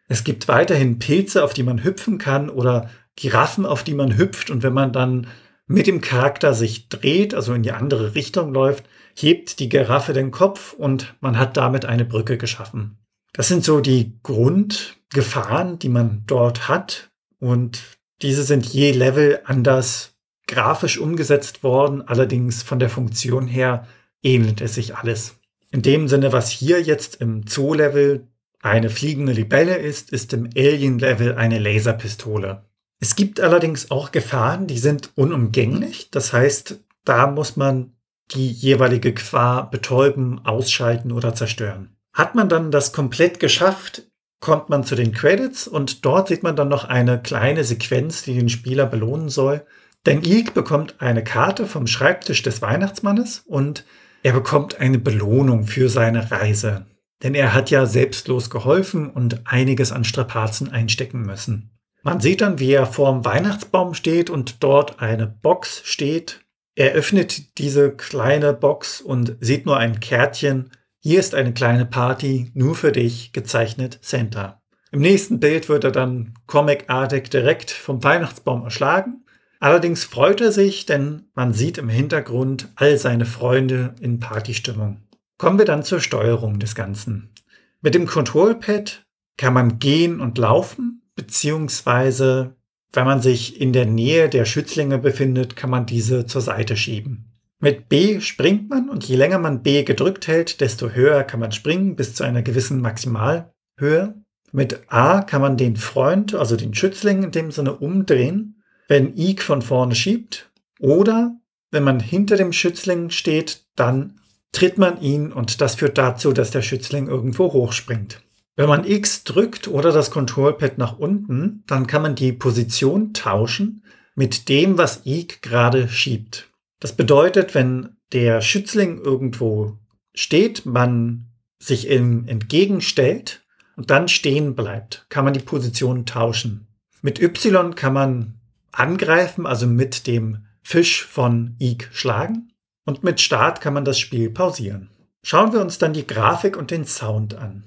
[0.08, 4.50] Es gibt weiterhin Pilze, auf die man hüpfen kann oder Giraffen, auf die man hüpft
[4.50, 5.26] und wenn man dann
[5.66, 8.84] mit dem Charakter sich dreht, also in die andere Richtung läuft,
[9.14, 12.98] hebt die Giraffe den Kopf und man hat damit eine Brücke geschaffen.
[13.32, 17.82] Das sind so die Grundgefahren, die man dort hat und
[18.20, 20.11] diese sind je Level anders
[20.52, 23.86] grafisch umgesetzt worden, allerdings von der Funktion her
[24.22, 25.36] ähnelt es sich alles.
[25.70, 28.28] In dem Sinne, was hier jetzt im Zoo-Level
[28.60, 32.64] eine fliegende Libelle ist, ist im Alien-Level eine Laserpistole.
[33.00, 36.10] Es gibt allerdings auch Gefahren, die sind unumgänglich.
[36.10, 37.94] Das heißt, da muss man
[38.30, 41.96] die jeweilige Gefahr betäuben, ausschalten oder zerstören.
[42.12, 44.02] Hat man dann das komplett geschafft,
[44.40, 48.34] kommt man zu den Credits und dort sieht man dann noch eine kleine Sequenz, die
[48.34, 49.64] den Spieler belohnen soll.
[50.06, 53.84] Denn Ilk bekommt eine Karte vom Schreibtisch des Weihnachtsmannes und
[54.22, 56.86] er bekommt eine Belohnung für seine Reise.
[57.22, 61.70] Denn er hat ja selbstlos geholfen und einiges an Strapazen einstecken müssen.
[62.02, 66.40] Man sieht dann, wie er vorm Weihnachtsbaum steht und dort eine Box steht.
[66.74, 70.70] Er öffnet diese kleine Box und sieht nur ein Kärtchen.
[70.98, 74.60] Hier ist eine kleine Party, nur für dich, gezeichnet Santa.
[74.90, 79.21] Im nächsten Bild wird er dann comicartig direkt vom Weihnachtsbaum erschlagen
[79.62, 85.02] Allerdings freut er sich, denn man sieht im Hintergrund all seine Freunde in Partystimmung.
[85.38, 87.32] Kommen wir dann zur Steuerung des Ganzen.
[87.80, 92.56] Mit dem Control-Pad kann man gehen und laufen, beziehungsweise
[92.92, 97.30] wenn man sich in der Nähe der Schützlinge befindet, kann man diese zur Seite schieben.
[97.60, 101.52] Mit B springt man und je länger man B gedrückt hält, desto höher kann man
[101.52, 104.24] springen bis zu einer gewissen Maximalhöhe.
[104.50, 109.42] Mit A kann man den Freund, also den Schützling in dem Sinne umdrehen wenn Ike
[109.42, 110.50] von vorne schiebt,
[110.82, 111.36] Oder
[111.70, 114.18] wenn man hinter dem Schützling steht, dann
[114.50, 118.20] tritt man ihn und das führt dazu, dass der Schützling irgendwo hochspringt.
[118.56, 123.84] Wenn man X drückt oder das Controlpad nach unten, dann kann man die Position tauschen
[124.14, 126.50] mit dem, was Ig gerade schiebt.
[126.80, 129.78] Das bedeutet, wenn der Schützling irgendwo
[130.14, 131.28] steht, man
[131.60, 133.42] sich ihm entgegenstellt
[133.76, 136.66] und dann stehen bleibt, kann man die Position tauschen.
[137.00, 138.41] Mit Y kann man
[138.72, 142.52] angreifen, also mit dem Fisch von Ig schlagen.
[142.84, 144.90] Und mit Start kann man das Spiel pausieren.
[145.22, 147.64] Schauen wir uns dann die Grafik und den Sound an.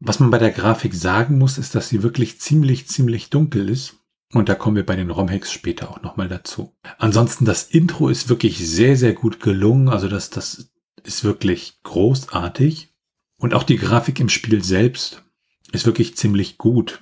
[0.00, 3.94] Was man bei der Grafik sagen muss, ist, dass sie wirklich ziemlich, ziemlich dunkel ist.
[4.32, 6.76] Und da kommen wir bei den ROM-Hacks später auch nochmal dazu.
[6.98, 9.88] Ansonsten, das Intro ist wirklich sehr, sehr gut gelungen.
[9.88, 10.70] Also das, das
[11.02, 12.94] ist wirklich großartig.
[13.38, 15.24] Und auch die Grafik im Spiel selbst
[15.72, 17.00] ist wirklich ziemlich gut.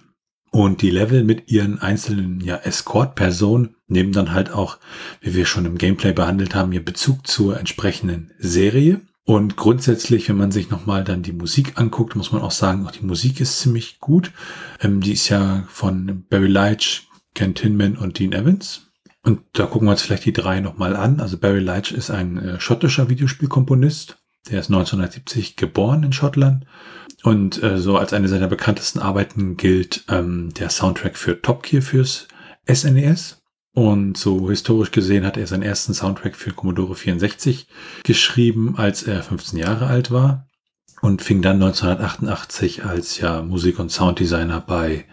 [0.51, 4.79] Und die Level mit ihren einzelnen ja, Escort-Personen nehmen dann halt auch,
[5.21, 9.01] wie wir schon im Gameplay behandelt haben, ihr Bezug zur entsprechenden Serie.
[9.25, 12.93] Und grundsätzlich, wenn man sich nochmal dann die Musik anguckt, muss man auch sagen, auch
[12.93, 14.31] die Musik ist ziemlich gut.
[14.81, 18.87] Ähm, die ist ja von Barry Leitch, Ken Tinman und Dean Evans.
[19.25, 21.19] Und da gucken wir uns vielleicht die drei nochmal an.
[21.19, 24.17] Also Barry Leitch ist ein äh, schottischer Videospielkomponist.
[24.49, 26.65] Der ist 1970 geboren in Schottland.
[27.27, 31.83] Und äh, so als eine seiner bekanntesten Arbeiten gilt ähm, der Soundtrack für Top Gear
[31.83, 32.29] fürs
[32.73, 33.43] SNES.
[33.73, 37.67] Und so historisch gesehen hat er seinen ersten Soundtrack für Commodore 64
[38.05, 40.47] geschrieben, als er 15 Jahre alt war
[41.01, 45.05] und fing dann 1988 als ja Musik- und Sounddesigner bei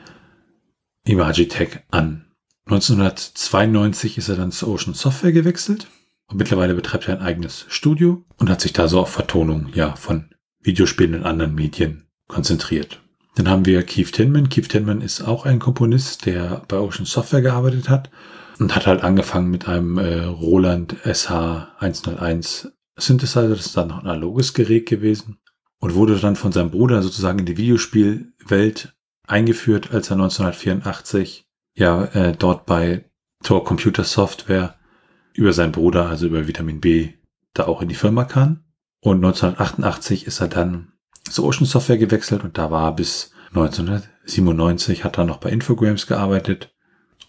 [1.06, 2.26] Imagitech an.
[2.68, 5.88] 1992 ist er dann zu Ocean Software gewechselt
[6.28, 9.96] und mittlerweile betreibt er ein eigenes Studio und hat sich da so auf Vertonung ja
[9.96, 10.30] von
[10.62, 13.02] Videospielen und anderen Medien konzentriert.
[13.36, 14.50] Dann haben wir Keith Tinman.
[14.50, 18.10] Keith Tinman ist auch ein Komponist, der bei Ocean Software gearbeitet hat
[18.60, 24.08] und hat halt angefangen mit einem äh, Roland SH101 Synthesizer, das ist dann noch ein
[24.08, 25.40] analoges Gerät gewesen
[25.80, 28.96] und wurde dann von seinem Bruder sozusagen in die Videospielwelt
[29.28, 33.10] eingeführt, als er 1984 ja äh, dort bei
[33.44, 34.76] Tor Computer Software
[35.34, 37.14] über seinen Bruder, also über Vitamin B,
[37.54, 38.64] da auch in die Firma kam.
[39.02, 40.93] Und 1988 ist er dann
[41.30, 46.74] zu Ocean Software gewechselt und da war bis 1997 hat er noch bei Infogrames gearbeitet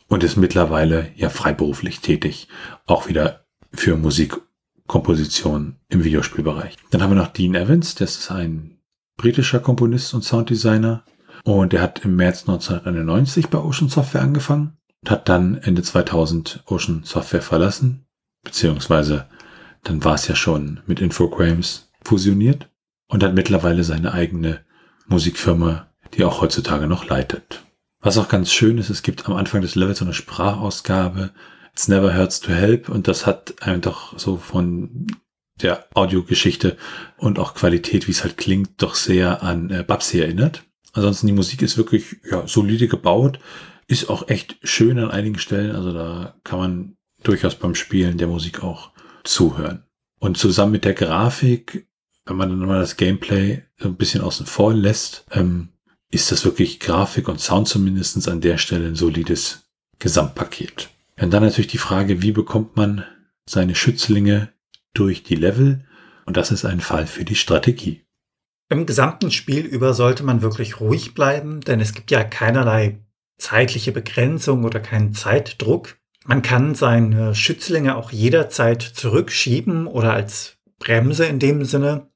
[0.09, 2.49] und ist mittlerweile ja freiberuflich tätig,
[2.87, 6.77] auch wieder für Musikkomposition im Videospielbereich.
[6.91, 8.79] Dann haben wir noch Dean Evans, das ist ein
[9.17, 11.05] britischer Komponist und Sounddesigner
[11.45, 16.65] und der hat im März 1991 bei Ocean Software angefangen und hat dann Ende 2000
[16.67, 18.07] Ocean Software verlassen,
[18.43, 19.27] beziehungsweise
[19.83, 22.71] dann war es ja schon mit Infogrames fusioniert
[23.15, 24.65] und hat mittlerweile seine eigene
[25.07, 27.63] Musikfirma, die auch heutzutage noch leitet.
[28.01, 31.31] Was auch ganz schön ist, es gibt am Anfang des Levels so eine Sprachausgabe.
[31.73, 32.89] It's never hurts to help.
[32.89, 35.07] Und das hat einem doch so von
[35.63, 36.77] der Audiogeschichte
[37.17, 40.65] und auch Qualität, wie es halt klingt, doch sehr an äh, Babsi erinnert.
[40.93, 43.39] Ansonsten die Musik ist wirklich ja, solide gebaut,
[43.87, 45.77] ist auch echt schön an einigen Stellen.
[45.77, 48.91] Also da kann man durchaus beim Spielen der Musik auch
[49.23, 49.85] zuhören.
[50.19, 51.87] Und zusammen mit der Grafik,
[52.27, 55.69] wenn man dann mal das Gameplay ein bisschen außen vor lässt, ähm,
[56.11, 60.91] ist das wirklich Grafik und Sound zumindest an der Stelle ein solides Gesamtpaket.
[61.21, 63.05] Und dann natürlich die Frage, wie bekommt man
[63.47, 64.53] seine Schützlinge
[64.95, 65.85] durch die Level?
[66.25, 68.05] Und das ist ein Fall für die Strategie.
[68.71, 72.99] Im gesamten Spiel über sollte man wirklich ruhig bleiben, denn es gibt ja keinerlei
[73.39, 75.97] zeitliche Begrenzung oder keinen Zeitdruck.
[76.25, 82.09] Man kann seine Schützlinge auch jederzeit zurückschieben oder als Bremse in dem Sinne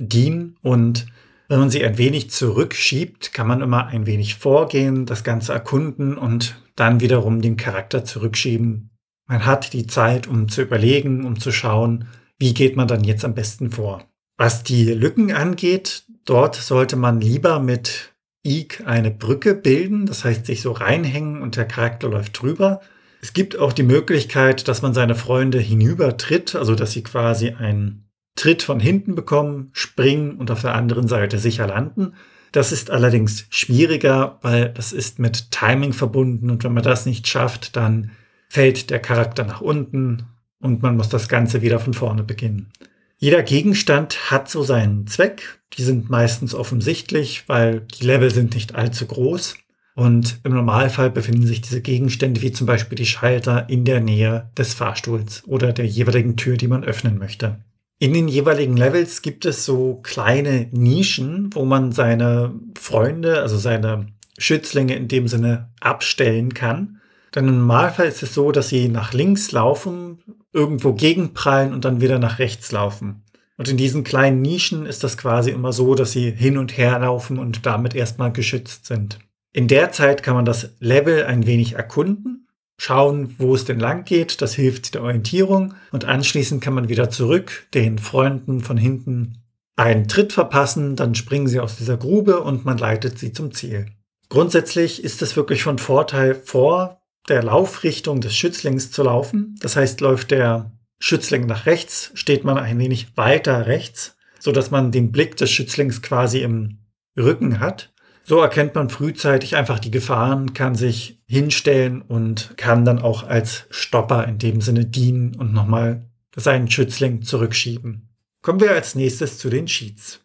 [0.00, 1.06] dienen und
[1.48, 6.16] wenn man sie ein wenig zurückschiebt, kann man immer ein wenig vorgehen, das Ganze erkunden
[6.16, 8.90] und dann wiederum den Charakter zurückschieben.
[9.26, 12.06] Man hat die Zeit, um zu überlegen, um zu schauen,
[12.38, 14.04] wie geht man dann jetzt am besten vor.
[14.38, 18.14] Was die Lücken angeht, dort sollte man lieber mit
[18.46, 22.80] Ig eine Brücke bilden, das heißt sich so reinhängen und der Charakter läuft drüber.
[23.20, 28.09] Es gibt auch die Möglichkeit, dass man seine Freunde hinübertritt, also dass sie quasi ein
[28.40, 32.14] Tritt von hinten bekommen, springen und auf der anderen Seite sicher landen.
[32.52, 37.28] Das ist allerdings schwieriger, weil das ist mit Timing verbunden und wenn man das nicht
[37.28, 38.12] schafft, dann
[38.48, 40.22] fällt der Charakter nach unten
[40.58, 42.72] und man muss das Ganze wieder von vorne beginnen.
[43.18, 45.60] Jeder Gegenstand hat so seinen Zweck.
[45.74, 49.58] Die sind meistens offensichtlich, weil die Level sind nicht allzu groß.
[49.94, 54.50] Und im Normalfall befinden sich diese Gegenstände wie zum Beispiel die Schalter in der Nähe
[54.56, 57.58] des Fahrstuhls oder der jeweiligen Tür, die man öffnen möchte.
[58.02, 64.06] In den jeweiligen Levels gibt es so kleine Nischen, wo man seine Freunde, also seine
[64.38, 67.02] Schützlinge in dem Sinne abstellen kann.
[67.34, 72.00] Denn im Normalfall ist es so, dass sie nach links laufen irgendwo gegenprallen und dann
[72.00, 73.22] wieder nach rechts laufen.
[73.58, 76.98] Und in diesen kleinen Nischen ist das quasi immer so, dass sie hin und her
[77.00, 79.18] laufen und damit erstmal geschützt sind.
[79.52, 82.48] In der Zeit kann man das Level ein wenig erkunden,
[82.80, 84.40] schauen, wo es denn lang geht.
[84.40, 85.74] Das hilft der Orientierung.
[85.92, 89.42] Und anschließend kann man wieder zurück den Freunden von hinten
[89.76, 93.86] einen Tritt verpassen, dann springen sie aus dieser Grube und man leitet sie zum Ziel.
[94.28, 99.56] Grundsätzlich ist es wirklich von Vorteil, vor der Laufrichtung des Schützlings zu laufen.
[99.60, 104.70] Das heißt, läuft der Schützling nach rechts, steht man ein wenig weiter rechts, so dass
[104.70, 106.78] man den Blick des Schützlings quasi im
[107.18, 107.92] Rücken hat.
[108.30, 113.64] So erkennt man frühzeitig einfach die Gefahren, kann sich hinstellen und kann dann auch als
[113.70, 118.08] Stopper in dem Sinne dienen und nochmal seinen Schützling zurückschieben.
[118.40, 120.20] Kommen wir als nächstes zu den Cheats.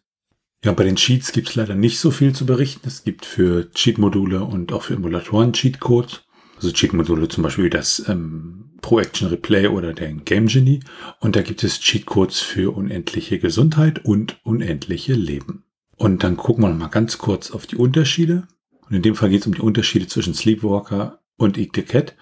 [0.64, 2.86] Ja, bei den Cheats gibt es leider nicht so viel zu berichten.
[2.86, 6.22] Es gibt für Cheat-Module und auch für Emulatoren Cheat-Codes.
[6.58, 10.78] Also Cheat-Module zum Beispiel wie das ähm, Pro Action Replay oder den Game Genie.
[11.18, 15.65] Und da gibt es Cheat-Codes für unendliche Gesundheit und unendliche Leben.
[15.96, 18.46] Und dann gucken wir mal ganz kurz auf die Unterschiede.
[18.88, 22.14] Und in dem Fall geht es um die Unterschiede zwischen Sleepwalker und Eat the Cat.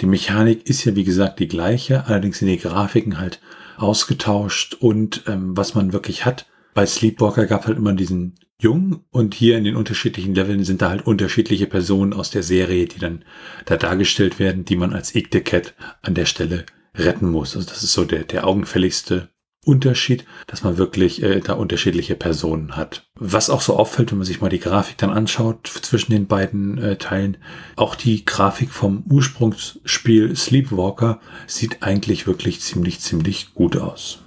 [0.00, 3.40] Die Mechanik ist ja wie gesagt die gleiche, allerdings sind die Grafiken halt
[3.76, 6.46] ausgetauscht und ähm, was man wirklich hat.
[6.74, 10.90] Bei Sleepwalker gab halt immer diesen Jungen und hier in den unterschiedlichen Leveln sind da
[10.90, 13.24] halt unterschiedliche Personen aus der Serie, die dann
[13.64, 17.56] da dargestellt werden, die man als Eat the Cat an der Stelle retten muss.
[17.56, 19.30] Also das ist so der, der augenfälligste
[19.64, 23.06] Unterschied, dass man wirklich äh, da unterschiedliche Personen hat.
[23.14, 26.78] Was auch so auffällt, wenn man sich mal die Grafik dann anschaut zwischen den beiden
[26.78, 27.36] äh, Teilen,
[27.76, 34.20] auch die Grafik vom Ursprungsspiel Sleepwalker sieht eigentlich wirklich ziemlich, ziemlich gut aus.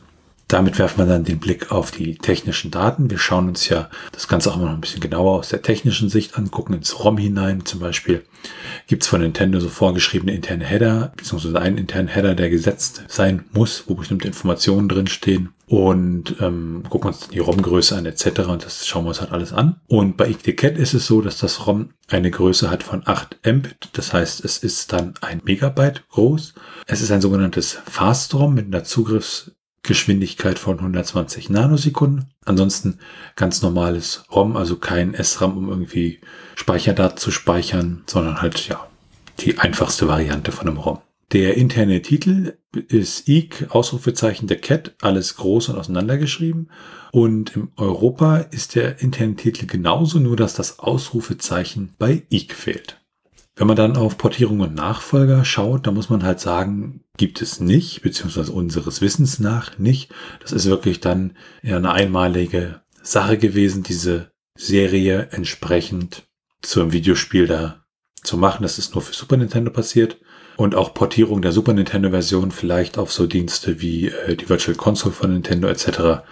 [0.53, 3.09] Damit werfen wir dann den Blick auf die technischen Daten.
[3.09, 6.37] Wir schauen uns ja das Ganze auch mal ein bisschen genauer aus der technischen Sicht
[6.37, 7.65] an, gucken ins ROM hinein.
[7.65, 8.23] Zum Beispiel
[8.85, 13.45] gibt es von Nintendo so vorgeschriebene interne Header, beziehungsweise einen internen Header, der gesetzt sein
[13.51, 18.41] muss, wo bestimmte Informationen drinstehen und ähm, gucken uns die ROM-Größe an etc.
[18.41, 19.77] Und das schauen wir uns halt alles an.
[19.87, 23.89] Und bei Icticat ist es so, dass das ROM eine Größe hat von 8 Mbit.
[23.93, 26.53] Das heißt, es ist dann ein Megabyte groß.
[26.85, 29.51] Es ist ein sogenanntes Fast-ROM mit einer Zugriffs
[29.83, 32.33] Geschwindigkeit von 120 Nanosekunden.
[32.45, 32.99] Ansonsten
[33.35, 36.19] ganz normales ROM, also kein SRAM, um irgendwie
[36.55, 38.87] Speicherdaten zu speichern, sondern halt ja
[39.39, 40.99] die einfachste Variante von einem ROM.
[41.33, 46.69] Der interne Titel ist EEC, Ausrufezeichen der Cat, alles groß und auseinandergeschrieben.
[47.11, 53.01] Und im Europa ist der interne Titel genauso, nur dass das Ausrufezeichen bei EEC fehlt.
[53.55, 57.60] Wenn man dann auf Portierung und Nachfolger schaut, dann muss man halt sagen, gibt es
[57.60, 60.12] nicht, beziehungsweise unseres Wissens nach nicht.
[60.41, 66.23] Das ist wirklich dann eher eine einmalige Sache gewesen, diese Serie entsprechend
[66.62, 67.84] zum Videospiel da
[68.23, 68.63] zu machen.
[68.63, 70.17] Das ist nur für Super Nintendo passiert.
[70.56, 74.78] Und auch Portierung der Super Nintendo Version vielleicht auf so Dienste wie äh, die Virtual
[74.78, 76.23] Console von Nintendo etc.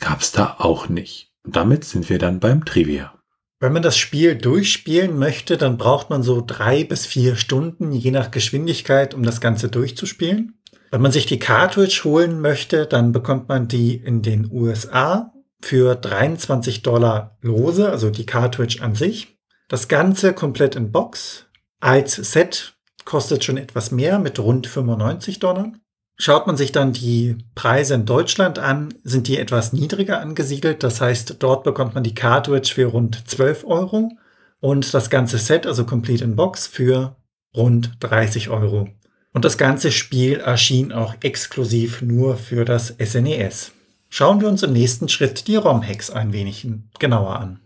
[0.00, 1.32] gab es da auch nicht.
[1.44, 3.17] Und damit sind wir dann beim Trivia.
[3.60, 8.12] Wenn man das Spiel durchspielen möchte, dann braucht man so drei bis vier Stunden, je
[8.12, 10.60] nach Geschwindigkeit, um das Ganze durchzuspielen.
[10.92, 15.96] Wenn man sich die Cartridge holen möchte, dann bekommt man die in den USA für
[15.96, 19.36] 23 Dollar lose, also die Cartridge an sich.
[19.68, 21.46] Das Ganze komplett in Box.
[21.80, 25.72] Als Set kostet schon etwas mehr mit rund 95 Dollar.
[26.20, 30.82] Schaut man sich dann die Preise in Deutschland an, sind die etwas niedriger angesiedelt.
[30.82, 34.10] Das heißt, dort bekommt man die Cartridge für rund 12 Euro
[34.58, 37.16] und das ganze Set, also Complete in Box, für
[37.54, 38.88] rund 30 Euro.
[39.32, 43.68] Und das ganze Spiel erschien auch exklusiv nur für das SNES.
[43.68, 43.72] E
[44.08, 46.66] Schauen wir uns im nächsten Schritt die ROM-Hacks ein wenig
[46.98, 47.60] genauer an.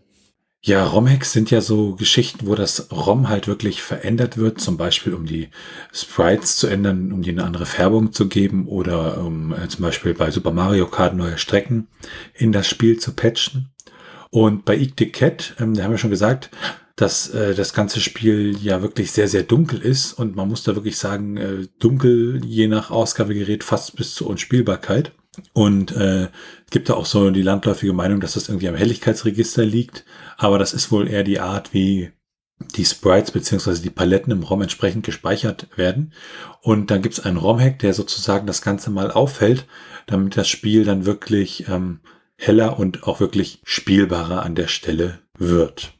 [0.65, 5.13] Ja, ROM-Hacks sind ja so Geschichten, wo das ROM halt wirklich verändert wird, zum Beispiel
[5.13, 5.49] um die
[5.91, 10.13] Sprites zu ändern, um die eine andere Färbung zu geben oder um äh, zum Beispiel
[10.13, 11.89] bei Super Mario Kart neue Strecken
[12.33, 13.73] in das Spiel zu patchen.
[14.29, 16.49] Und bei Eat the Cat, ähm, da haben wir schon gesagt,
[16.95, 20.75] dass äh, das ganze Spiel ja wirklich sehr, sehr dunkel ist und man muss da
[20.75, 25.11] wirklich sagen, äh, dunkel je nach Ausgabegerät fast bis zur Unspielbarkeit.
[25.53, 26.29] Und äh,
[26.73, 30.03] gibt da auch so die landläufige Meinung, dass das irgendwie am Helligkeitsregister liegt.
[30.37, 32.11] Aber das ist wohl eher die Art, wie
[32.75, 36.13] die Sprites beziehungsweise die Paletten im ROM entsprechend gespeichert werden.
[36.61, 39.65] Und dann gibt es einen ROM-Hack, der sozusagen das Ganze mal auffällt,
[40.07, 41.99] damit das Spiel dann wirklich ähm,
[42.37, 45.93] heller und auch wirklich spielbarer an der Stelle wird.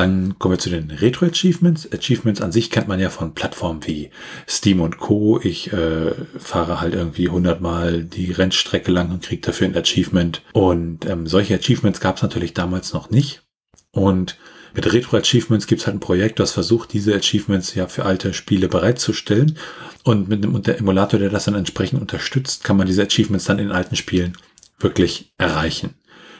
[0.00, 1.92] Dann kommen wir zu den Retro-Achievements.
[1.92, 4.08] Achievements an sich kennt man ja von Plattformen wie
[4.48, 5.38] Steam und Co.
[5.42, 10.40] Ich äh, fahre halt irgendwie hundertmal die Rennstrecke lang und kriege dafür ein Achievement.
[10.54, 13.42] Und ähm, solche Achievements gab es natürlich damals noch nicht.
[13.92, 14.38] Und
[14.74, 18.32] Mit Retro Achievements gibt es halt ein Projekt, das versucht, diese Achievements ja für alte
[18.32, 19.58] Spiele bereitzustellen.
[20.04, 23.70] Und mit einem Emulator, der das dann entsprechend unterstützt, kann man diese Achievements dann in
[23.70, 24.32] alten Spielen
[24.78, 25.96] wirklich erreichen.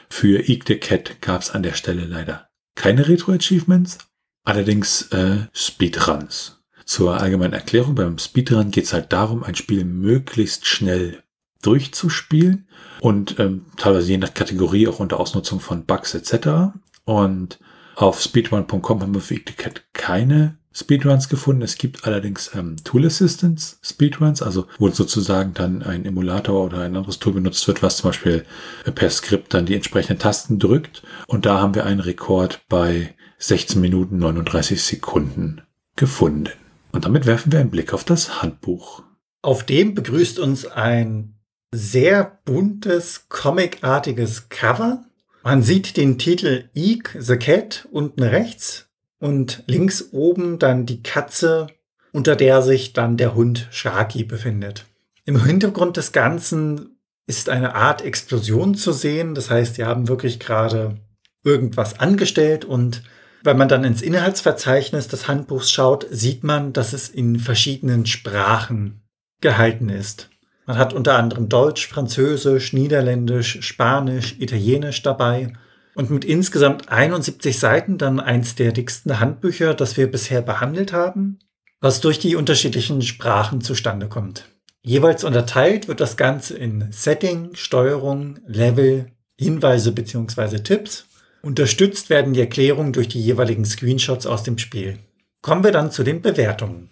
[0.09, 3.97] Für Eek the Cat gab es an der Stelle leider keine Retro-Achievements,
[4.43, 6.57] allerdings äh, Speedruns.
[6.85, 11.23] Zur allgemeinen Erklärung, beim Speedrun geht es halt darum, ein Spiel möglichst schnell
[11.61, 12.67] durchzuspielen
[12.99, 16.73] und ähm, teilweise je nach Kategorie auch unter Ausnutzung von Bugs etc.
[17.05, 17.59] Und
[17.95, 21.61] auf speedrun.com haben wir für Cat keine Speedruns gefunden.
[21.61, 26.95] Es gibt allerdings ähm, Tool Assistance Speedruns, also wo sozusagen dann ein Emulator oder ein
[26.95, 28.45] anderes Tool benutzt wird, was zum Beispiel
[28.85, 31.03] äh, per Skript dann die entsprechenden Tasten drückt.
[31.27, 35.61] Und da haben wir einen Rekord bei 16 Minuten 39 Sekunden
[35.95, 36.49] gefunden.
[36.91, 39.03] Und damit werfen wir einen Blick auf das Handbuch.
[39.41, 41.35] Auf dem begrüßt uns ein
[41.73, 45.03] sehr buntes, comicartiges Cover.
[45.43, 48.90] Man sieht den Titel Eek the Cat unten rechts
[49.21, 51.67] und links oben dann die Katze,
[52.11, 54.85] unter der sich dann der Hund Sharky befindet.
[55.23, 56.97] Im Hintergrund des Ganzen
[57.27, 59.35] ist eine Art Explosion zu sehen.
[59.35, 60.97] Das heißt, die haben wirklich gerade
[61.43, 63.03] irgendwas angestellt und
[63.43, 69.01] wenn man dann ins Inhaltsverzeichnis des Handbuchs schaut, sieht man, dass es in verschiedenen Sprachen
[69.39, 70.29] gehalten ist.
[70.67, 75.53] Man hat unter anderem Deutsch, Französisch, Niederländisch, Spanisch, Italienisch dabei
[75.95, 81.39] und mit insgesamt 71 Seiten dann eins der dicksten Handbücher, das wir bisher behandelt haben,
[81.79, 84.45] was durch die unterschiedlichen Sprachen zustande kommt.
[84.83, 90.59] Jeweils unterteilt wird das Ganze in Setting, Steuerung, Level, Hinweise bzw.
[90.59, 91.05] Tipps.
[91.41, 94.99] Unterstützt werden die Erklärungen durch die jeweiligen Screenshots aus dem Spiel.
[95.41, 96.89] Kommen wir dann zu den Bewertungen.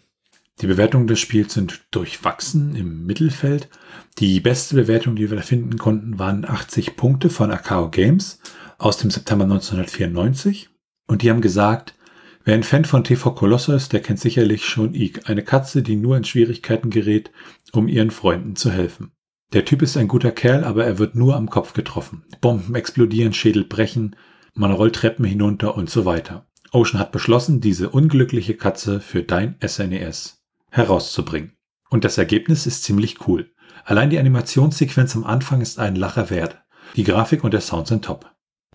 [0.62, 3.70] Die Bewertungen des Spiels sind durchwachsen im Mittelfeld.
[4.18, 8.40] Die beste Bewertung, die wir da finden konnten, waren 80 Punkte von Akao Games
[8.80, 10.70] aus dem September 1994
[11.08, 11.96] und die haben gesagt,
[12.46, 15.96] wer ein Fan von TV Colosso ist, der kennt sicherlich schon Ike, eine Katze, die
[15.96, 17.32] nur in Schwierigkeiten gerät,
[17.74, 19.12] um ihren Freunden zu helfen.
[19.54, 22.24] Der Typ ist ein guter Kerl, aber er wird nur am Kopf getroffen.
[22.40, 24.16] Bomben explodieren, Schädel brechen,
[24.54, 26.48] man rollt Treppen hinunter und so weiter.
[26.72, 31.54] Ocean hat beschlossen, diese unglückliche Katze für dein SNES e herauszubringen.
[31.90, 33.52] Und das Ergebnis ist ziemlich cool.
[33.86, 36.62] Allein die Animationssequenz am Anfang ist einen Lacher wert.
[36.96, 38.30] Die Grafik und der Sound sind top.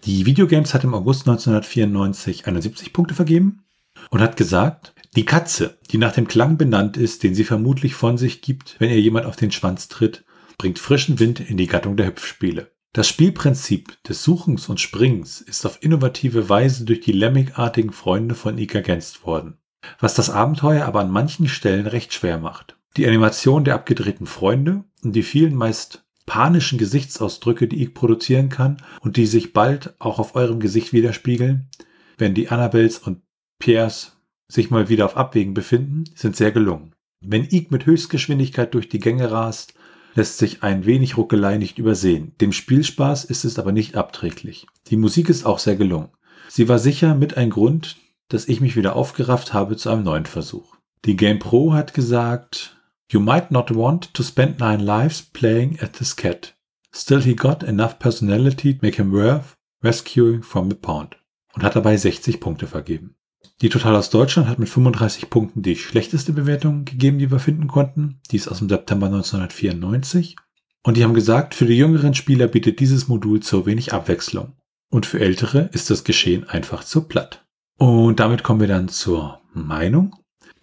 [0.06, 3.64] Die Videogames hat im August 1994 71 Punkte vergeben
[4.10, 8.18] und hat gesagt, die Katze, die nach dem Klang benannt ist, den sie vermutlich von
[8.18, 10.24] sich gibt, wenn ihr jemand auf den Schwanz tritt,
[10.58, 12.70] bringt frischen Wind in die Gattung der Hüpfspiele.
[12.92, 18.58] Das Spielprinzip des Suchens und Springens ist auf innovative Weise durch die Lemming-artigen Freunde von
[18.58, 19.56] Ika ergänzt worden,
[20.00, 22.76] was das Abenteuer aber an manchen Stellen recht schwer macht.
[22.98, 28.78] Die Animation der abgedrehten Freunde und die vielen meist panischen Gesichtsausdrücke, die ich produzieren kann
[29.00, 31.68] und die sich bald auch auf eurem Gesicht widerspiegeln,
[32.16, 33.22] wenn die Annabels und
[33.58, 34.16] Piers
[34.48, 36.92] sich mal wieder auf Abwägen befinden, sind sehr gelungen.
[37.20, 39.74] Wenn Ig mit Höchstgeschwindigkeit durch die Gänge rast,
[40.14, 42.32] lässt sich ein wenig Ruckelei nicht übersehen.
[42.40, 44.66] Dem Spielspaß ist es aber nicht abträglich.
[44.88, 46.10] Die Musik ist auch sehr gelungen.
[46.48, 47.96] Sie war sicher mit ein Grund,
[48.28, 50.76] dass ich mich wieder aufgerafft habe zu einem neuen Versuch.
[51.04, 52.73] Die Game Pro hat gesagt,
[53.10, 56.54] You might not want to spend nine lives playing at this cat.
[56.92, 61.16] Still he got enough personality to make him worth rescuing from the pond.
[61.52, 63.16] Und hat dabei 60 Punkte vergeben.
[63.60, 67.68] Die Total aus Deutschland hat mit 35 Punkten die schlechteste Bewertung gegeben, die wir finden
[67.68, 68.20] konnten.
[68.30, 70.36] Die ist aus dem September 1994.
[70.82, 74.54] Und die haben gesagt, für die jüngeren Spieler bietet dieses Modul zu wenig Abwechslung.
[74.90, 77.44] Und für ältere ist das Geschehen einfach zu platt.
[77.78, 80.14] Und damit kommen wir dann zur Meinung.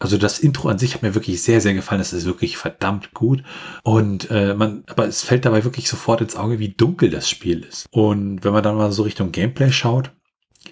[0.02, 2.00] Also das Intro an sich hat mir wirklich sehr, sehr gefallen.
[2.00, 3.44] Das ist wirklich verdammt gut.
[3.84, 7.64] Und äh, man, aber es fällt dabei wirklich sofort ins Auge, wie dunkel das Spiel
[7.64, 7.86] ist.
[7.92, 10.12] Und wenn man dann mal so Richtung Gameplay schaut,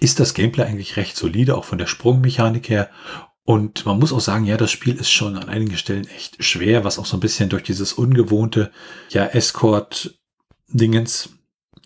[0.00, 2.90] ist das Gameplay eigentlich recht solide, auch von der Sprungmechanik her.
[3.44, 6.82] Und man muss auch sagen, ja, das Spiel ist schon an einigen Stellen echt schwer,
[6.82, 8.72] was auch so ein bisschen durch dieses ungewohnte,
[9.10, 11.28] ja, Escort-Dingens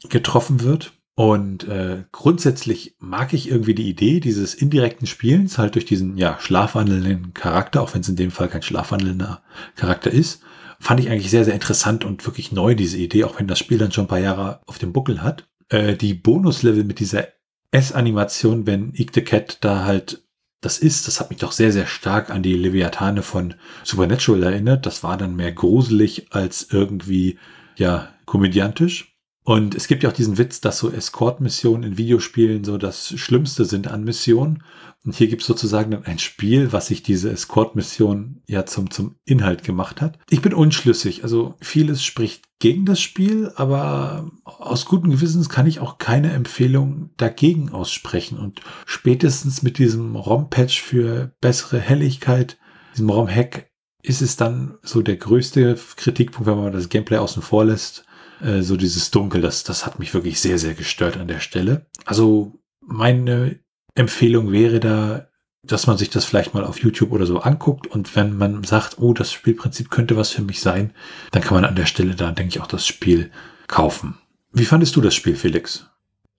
[0.09, 0.93] getroffen wird.
[1.17, 6.39] Und äh, grundsätzlich mag ich irgendwie die Idee dieses indirekten Spielens, halt durch diesen ja
[6.41, 9.43] schlafwandelnden Charakter, auch wenn es in dem Fall kein schlafwandelnder
[9.77, 10.43] Charakter ist,
[10.81, 13.79] fand ich eigentlich sehr, sehr interessant und wirklich neu, diese Idee, auch wenn das Spiel
[13.79, 15.47] dann schon ein paar Jahre auf dem Buckel hat.
[15.69, 17.29] Äh, die Bonuslevel mit dieser
[17.71, 20.25] S-Animation, wenn Ike the Cat da halt
[20.61, 24.87] das ist, das hat mich doch sehr, sehr stark an die Leviathane von Supernatural erinnert.
[24.87, 27.39] Das war dann mehr gruselig als irgendwie,
[27.77, 29.14] ja, komödiantisch.
[29.47, 33.67] Und es gibt ja auch diesen Witz, dass so Escort-Missionen in Videospielen so das Schlimmste
[33.67, 34.65] sind an Missionen.
[35.05, 39.17] Und hier gibt es sozusagen dann ein Spiel, was sich diese Escort-Mission ja zum, zum
[39.27, 40.19] Inhalt gemacht hat.
[40.31, 41.25] Ich bin unschlüssig.
[41.25, 47.11] Also vieles spricht gegen das Spiel, aber aus gutem Gewissens kann ich auch keine Empfehlung
[47.19, 48.39] dagegen aussprechen.
[48.39, 52.57] Und spätestens mit diesem ROM-Patch für bessere Helligkeit,
[52.95, 53.69] diesem ROM-Hack,
[54.03, 58.07] ist es dann so der größte Kritikpunkt, wenn man das Gameplay außen vor lässt
[58.43, 61.87] äh, so dieses Dunkel, das, das hat mich wirklich sehr, sehr gestört an der Stelle.
[62.05, 63.59] Also meine
[63.95, 65.29] Empfehlung wäre da,
[65.63, 68.99] dass man sich das vielleicht mal auf YouTube oder so anguckt und wenn man sagt,
[68.99, 70.93] oh, das Spielprinzip könnte was für mich sein,
[71.31, 73.31] dann kann man an der Stelle da, denke ich, auch das Spiel
[73.67, 74.19] kaufen.
[74.53, 75.89] Wie fandest du das Spiel, Felix?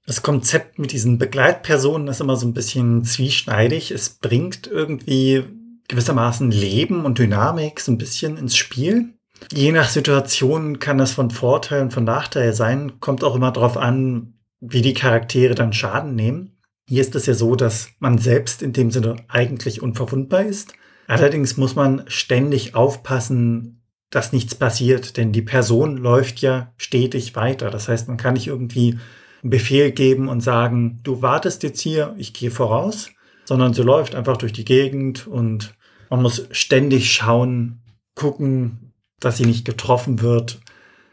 [0.06, 3.90] Das Konzept mit diesen Begleitpersonen ist immer so ein bisschen zwieschneidig.
[3.90, 5.44] Es bringt irgendwie
[5.88, 9.14] gewissermaßen Leben und Dynamik so ein bisschen ins Spiel.
[9.52, 13.00] Je nach Situation kann das von Vorteil und von Nachteil sein.
[13.00, 16.58] Kommt auch immer darauf an, wie die Charaktere dann Schaden nehmen.
[16.88, 20.74] Hier ist es ja so, dass man selbst in dem Sinne eigentlich unverwundbar ist.
[21.08, 27.70] Allerdings muss man ständig aufpassen, dass nichts passiert, denn die Person läuft ja stetig weiter.
[27.70, 28.98] Das heißt, man kann nicht irgendwie
[29.44, 33.10] einen Befehl geben und sagen, du wartest jetzt hier, ich gehe voraus,
[33.46, 35.76] sondern sie läuft einfach durch die Gegend und
[36.10, 37.82] man muss ständig schauen,
[38.16, 38.85] gucken,
[39.20, 40.60] dass sie nicht getroffen wird,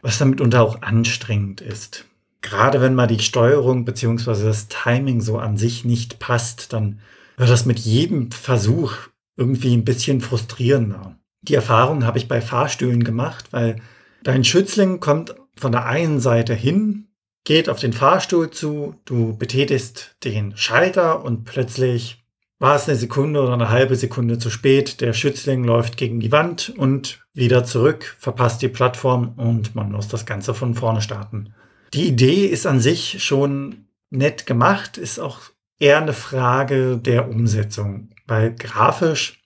[0.01, 2.05] was damit unter auch anstrengend ist.
[2.41, 4.43] Gerade wenn mal die Steuerung bzw.
[4.43, 6.99] das Timing so an sich nicht passt, dann
[7.37, 8.93] wird das mit jedem Versuch
[9.37, 11.15] irgendwie ein bisschen frustrierender.
[11.41, 13.77] Die Erfahrung habe ich bei Fahrstühlen gemacht, weil
[14.23, 17.07] dein Schützling kommt von der einen Seite hin,
[17.43, 22.22] geht auf den Fahrstuhl zu, du betätigst den Schalter und plötzlich
[22.63, 25.01] war es eine Sekunde oder eine halbe Sekunde zu spät.
[25.01, 30.07] Der Schützling läuft gegen die Wand und wieder zurück, verpasst die Plattform und man muss
[30.07, 31.53] das Ganze von vorne starten.
[31.93, 35.41] Die Idee ist an sich schon nett gemacht, ist auch
[35.77, 39.43] eher eine Frage der Umsetzung, weil grafisch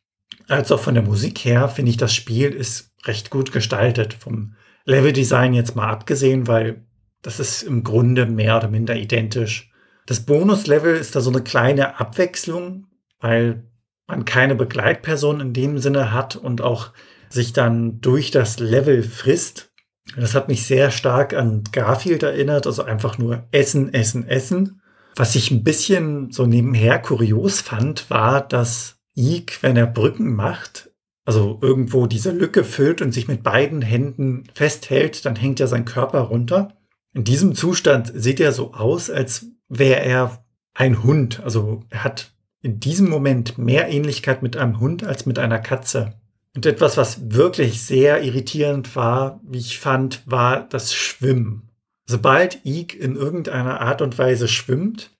[0.47, 4.13] als auch von der Musik her finde ich das Spiel ist recht gut gestaltet.
[4.13, 4.53] Vom
[4.85, 6.85] Leveldesign jetzt mal abgesehen, weil
[7.23, 9.71] das ist im Grunde mehr oder minder identisch.
[10.05, 12.85] Das Bonuslevel ist da so eine kleine Abwechslung,
[13.19, 13.63] weil
[14.07, 16.91] man keine Begleitperson in dem Sinne hat und auch
[17.29, 19.71] sich dann durch das Level frisst.
[20.15, 24.81] Das hat mich sehr stark an Garfield erinnert, also einfach nur Essen, Essen, Essen.
[25.15, 30.91] Was ich ein bisschen so nebenher kurios fand, war, dass Ike, wenn er Brücken macht,
[31.25, 35.83] also irgendwo diese Lücke füllt und sich mit beiden Händen festhält, dann hängt ja sein
[35.83, 36.77] Körper runter.
[37.13, 41.41] In diesem Zustand sieht er so aus, als wäre er ein Hund.
[41.43, 42.31] Also er hat
[42.67, 46.13] in diesem Moment mehr Ähnlichkeit mit einem Hund als mit einer Katze.
[46.53, 51.69] Und etwas, was wirklich sehr irritierend war, wie ich fand, war das Schwimmen.
[52.05, 55.11] Sobald Ig in irgendeiner Art und Weise schwimmt,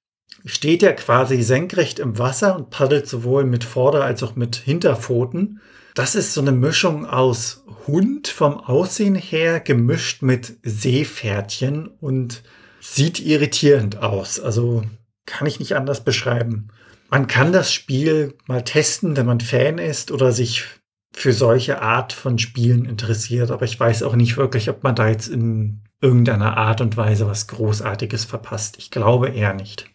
[0.44, 5.62] steht er quasi senkrecht im Wasser und paddelt sowohl mit Vorder- als auch mit Hinterpfoten.
[5.96, 12.44] Das ist so eine Mischung aus Hund vom Aussehen her gemischt mit Seepferdchen und
[12.82, 14.38] sieht irritierend aus.
[14.38, 14.84] Also
[15.26, 16.70] kann ich nicht anders beschreiben.
[17.10, 20.66] Man kann das Spiel mal testen, wenn man Fan ist oder sich
[21.14, 23.52] für solche Art von Spielen interessiert.
[23.52, 27.28] Aber ich weiß auch nicht wirklich, ob man da jetzt in irgendeiner Art und Weise
[27.28, 28.78] was Großartiges verpasst.
[28.78, 29.90] Ich glaube eher nicht.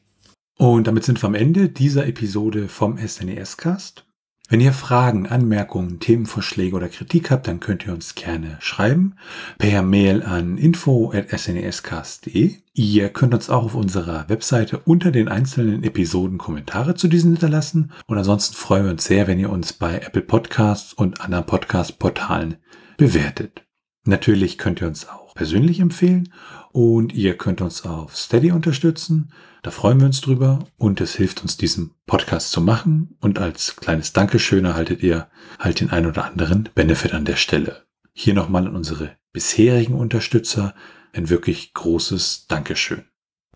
[0.58, 4.04] Und damit sind wir am Ende dieser Episode vom SNES-Cast.
[4.52, 9.14] Wenn ihr Fragen, Anmerkungen, Themenvorschläge oder Kritik habt, dann könnt ihr uns gerne schreiben
[9.56, 12.56] per Mail an info@snescast.de.
[12.74, 17.92] Ihr könnt uns auch auf unserer Webseite unter den einzelnen Episoden Kommentare zu diesen hinterlassen
[18.06, 21.98] und ansonsten freuen wir uns sehr, wenn ihr uns bei Apple Podcasts und anderen Podcast
[21.98, 22.56] Portalen
[22.98, 23.64] bewertet.
[24.04, 26.28] Natürlich könnt ihr uns auch persönlich empfehlen
[26.72, 29.32] und ihr könnt uns auf Steady unterstützen.
[29.62, 33.16] Da freuen wir uns drüber und es hilft uns, diesen Podcast zu machen.
[33.20, 37.84] Und als kleines Dankeschön erhaltet ihr halt den ein oder anderen Benefit an der Stelle.
[38.12, 40.74] Hier nochmal an unsere bisherigen Unterstützer
[41.12, 43.04] ein wirklich großes Dankeschön.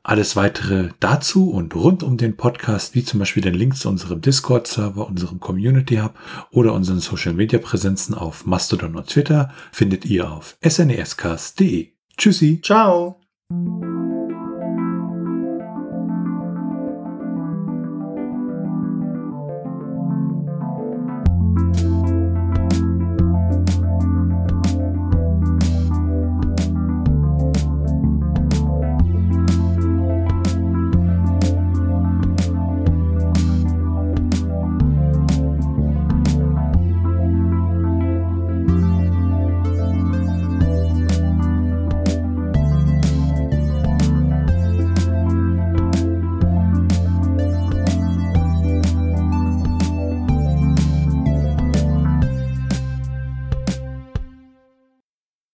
[0.02, 4.20] Alles weitere dazu und rund um den Podcast, wie zum Beispiel den Link zu unserem
[4.20, 6.14] Discord-Server, unserem Community Hub
[6.52, 11.95] oder unseren Social-Media-Präsenzen auf Mastodon und Twitter, findet ihr auf snescast.de.
[12.16, 12.60] Tschüssi.
[12.62, 13.20] Ciao.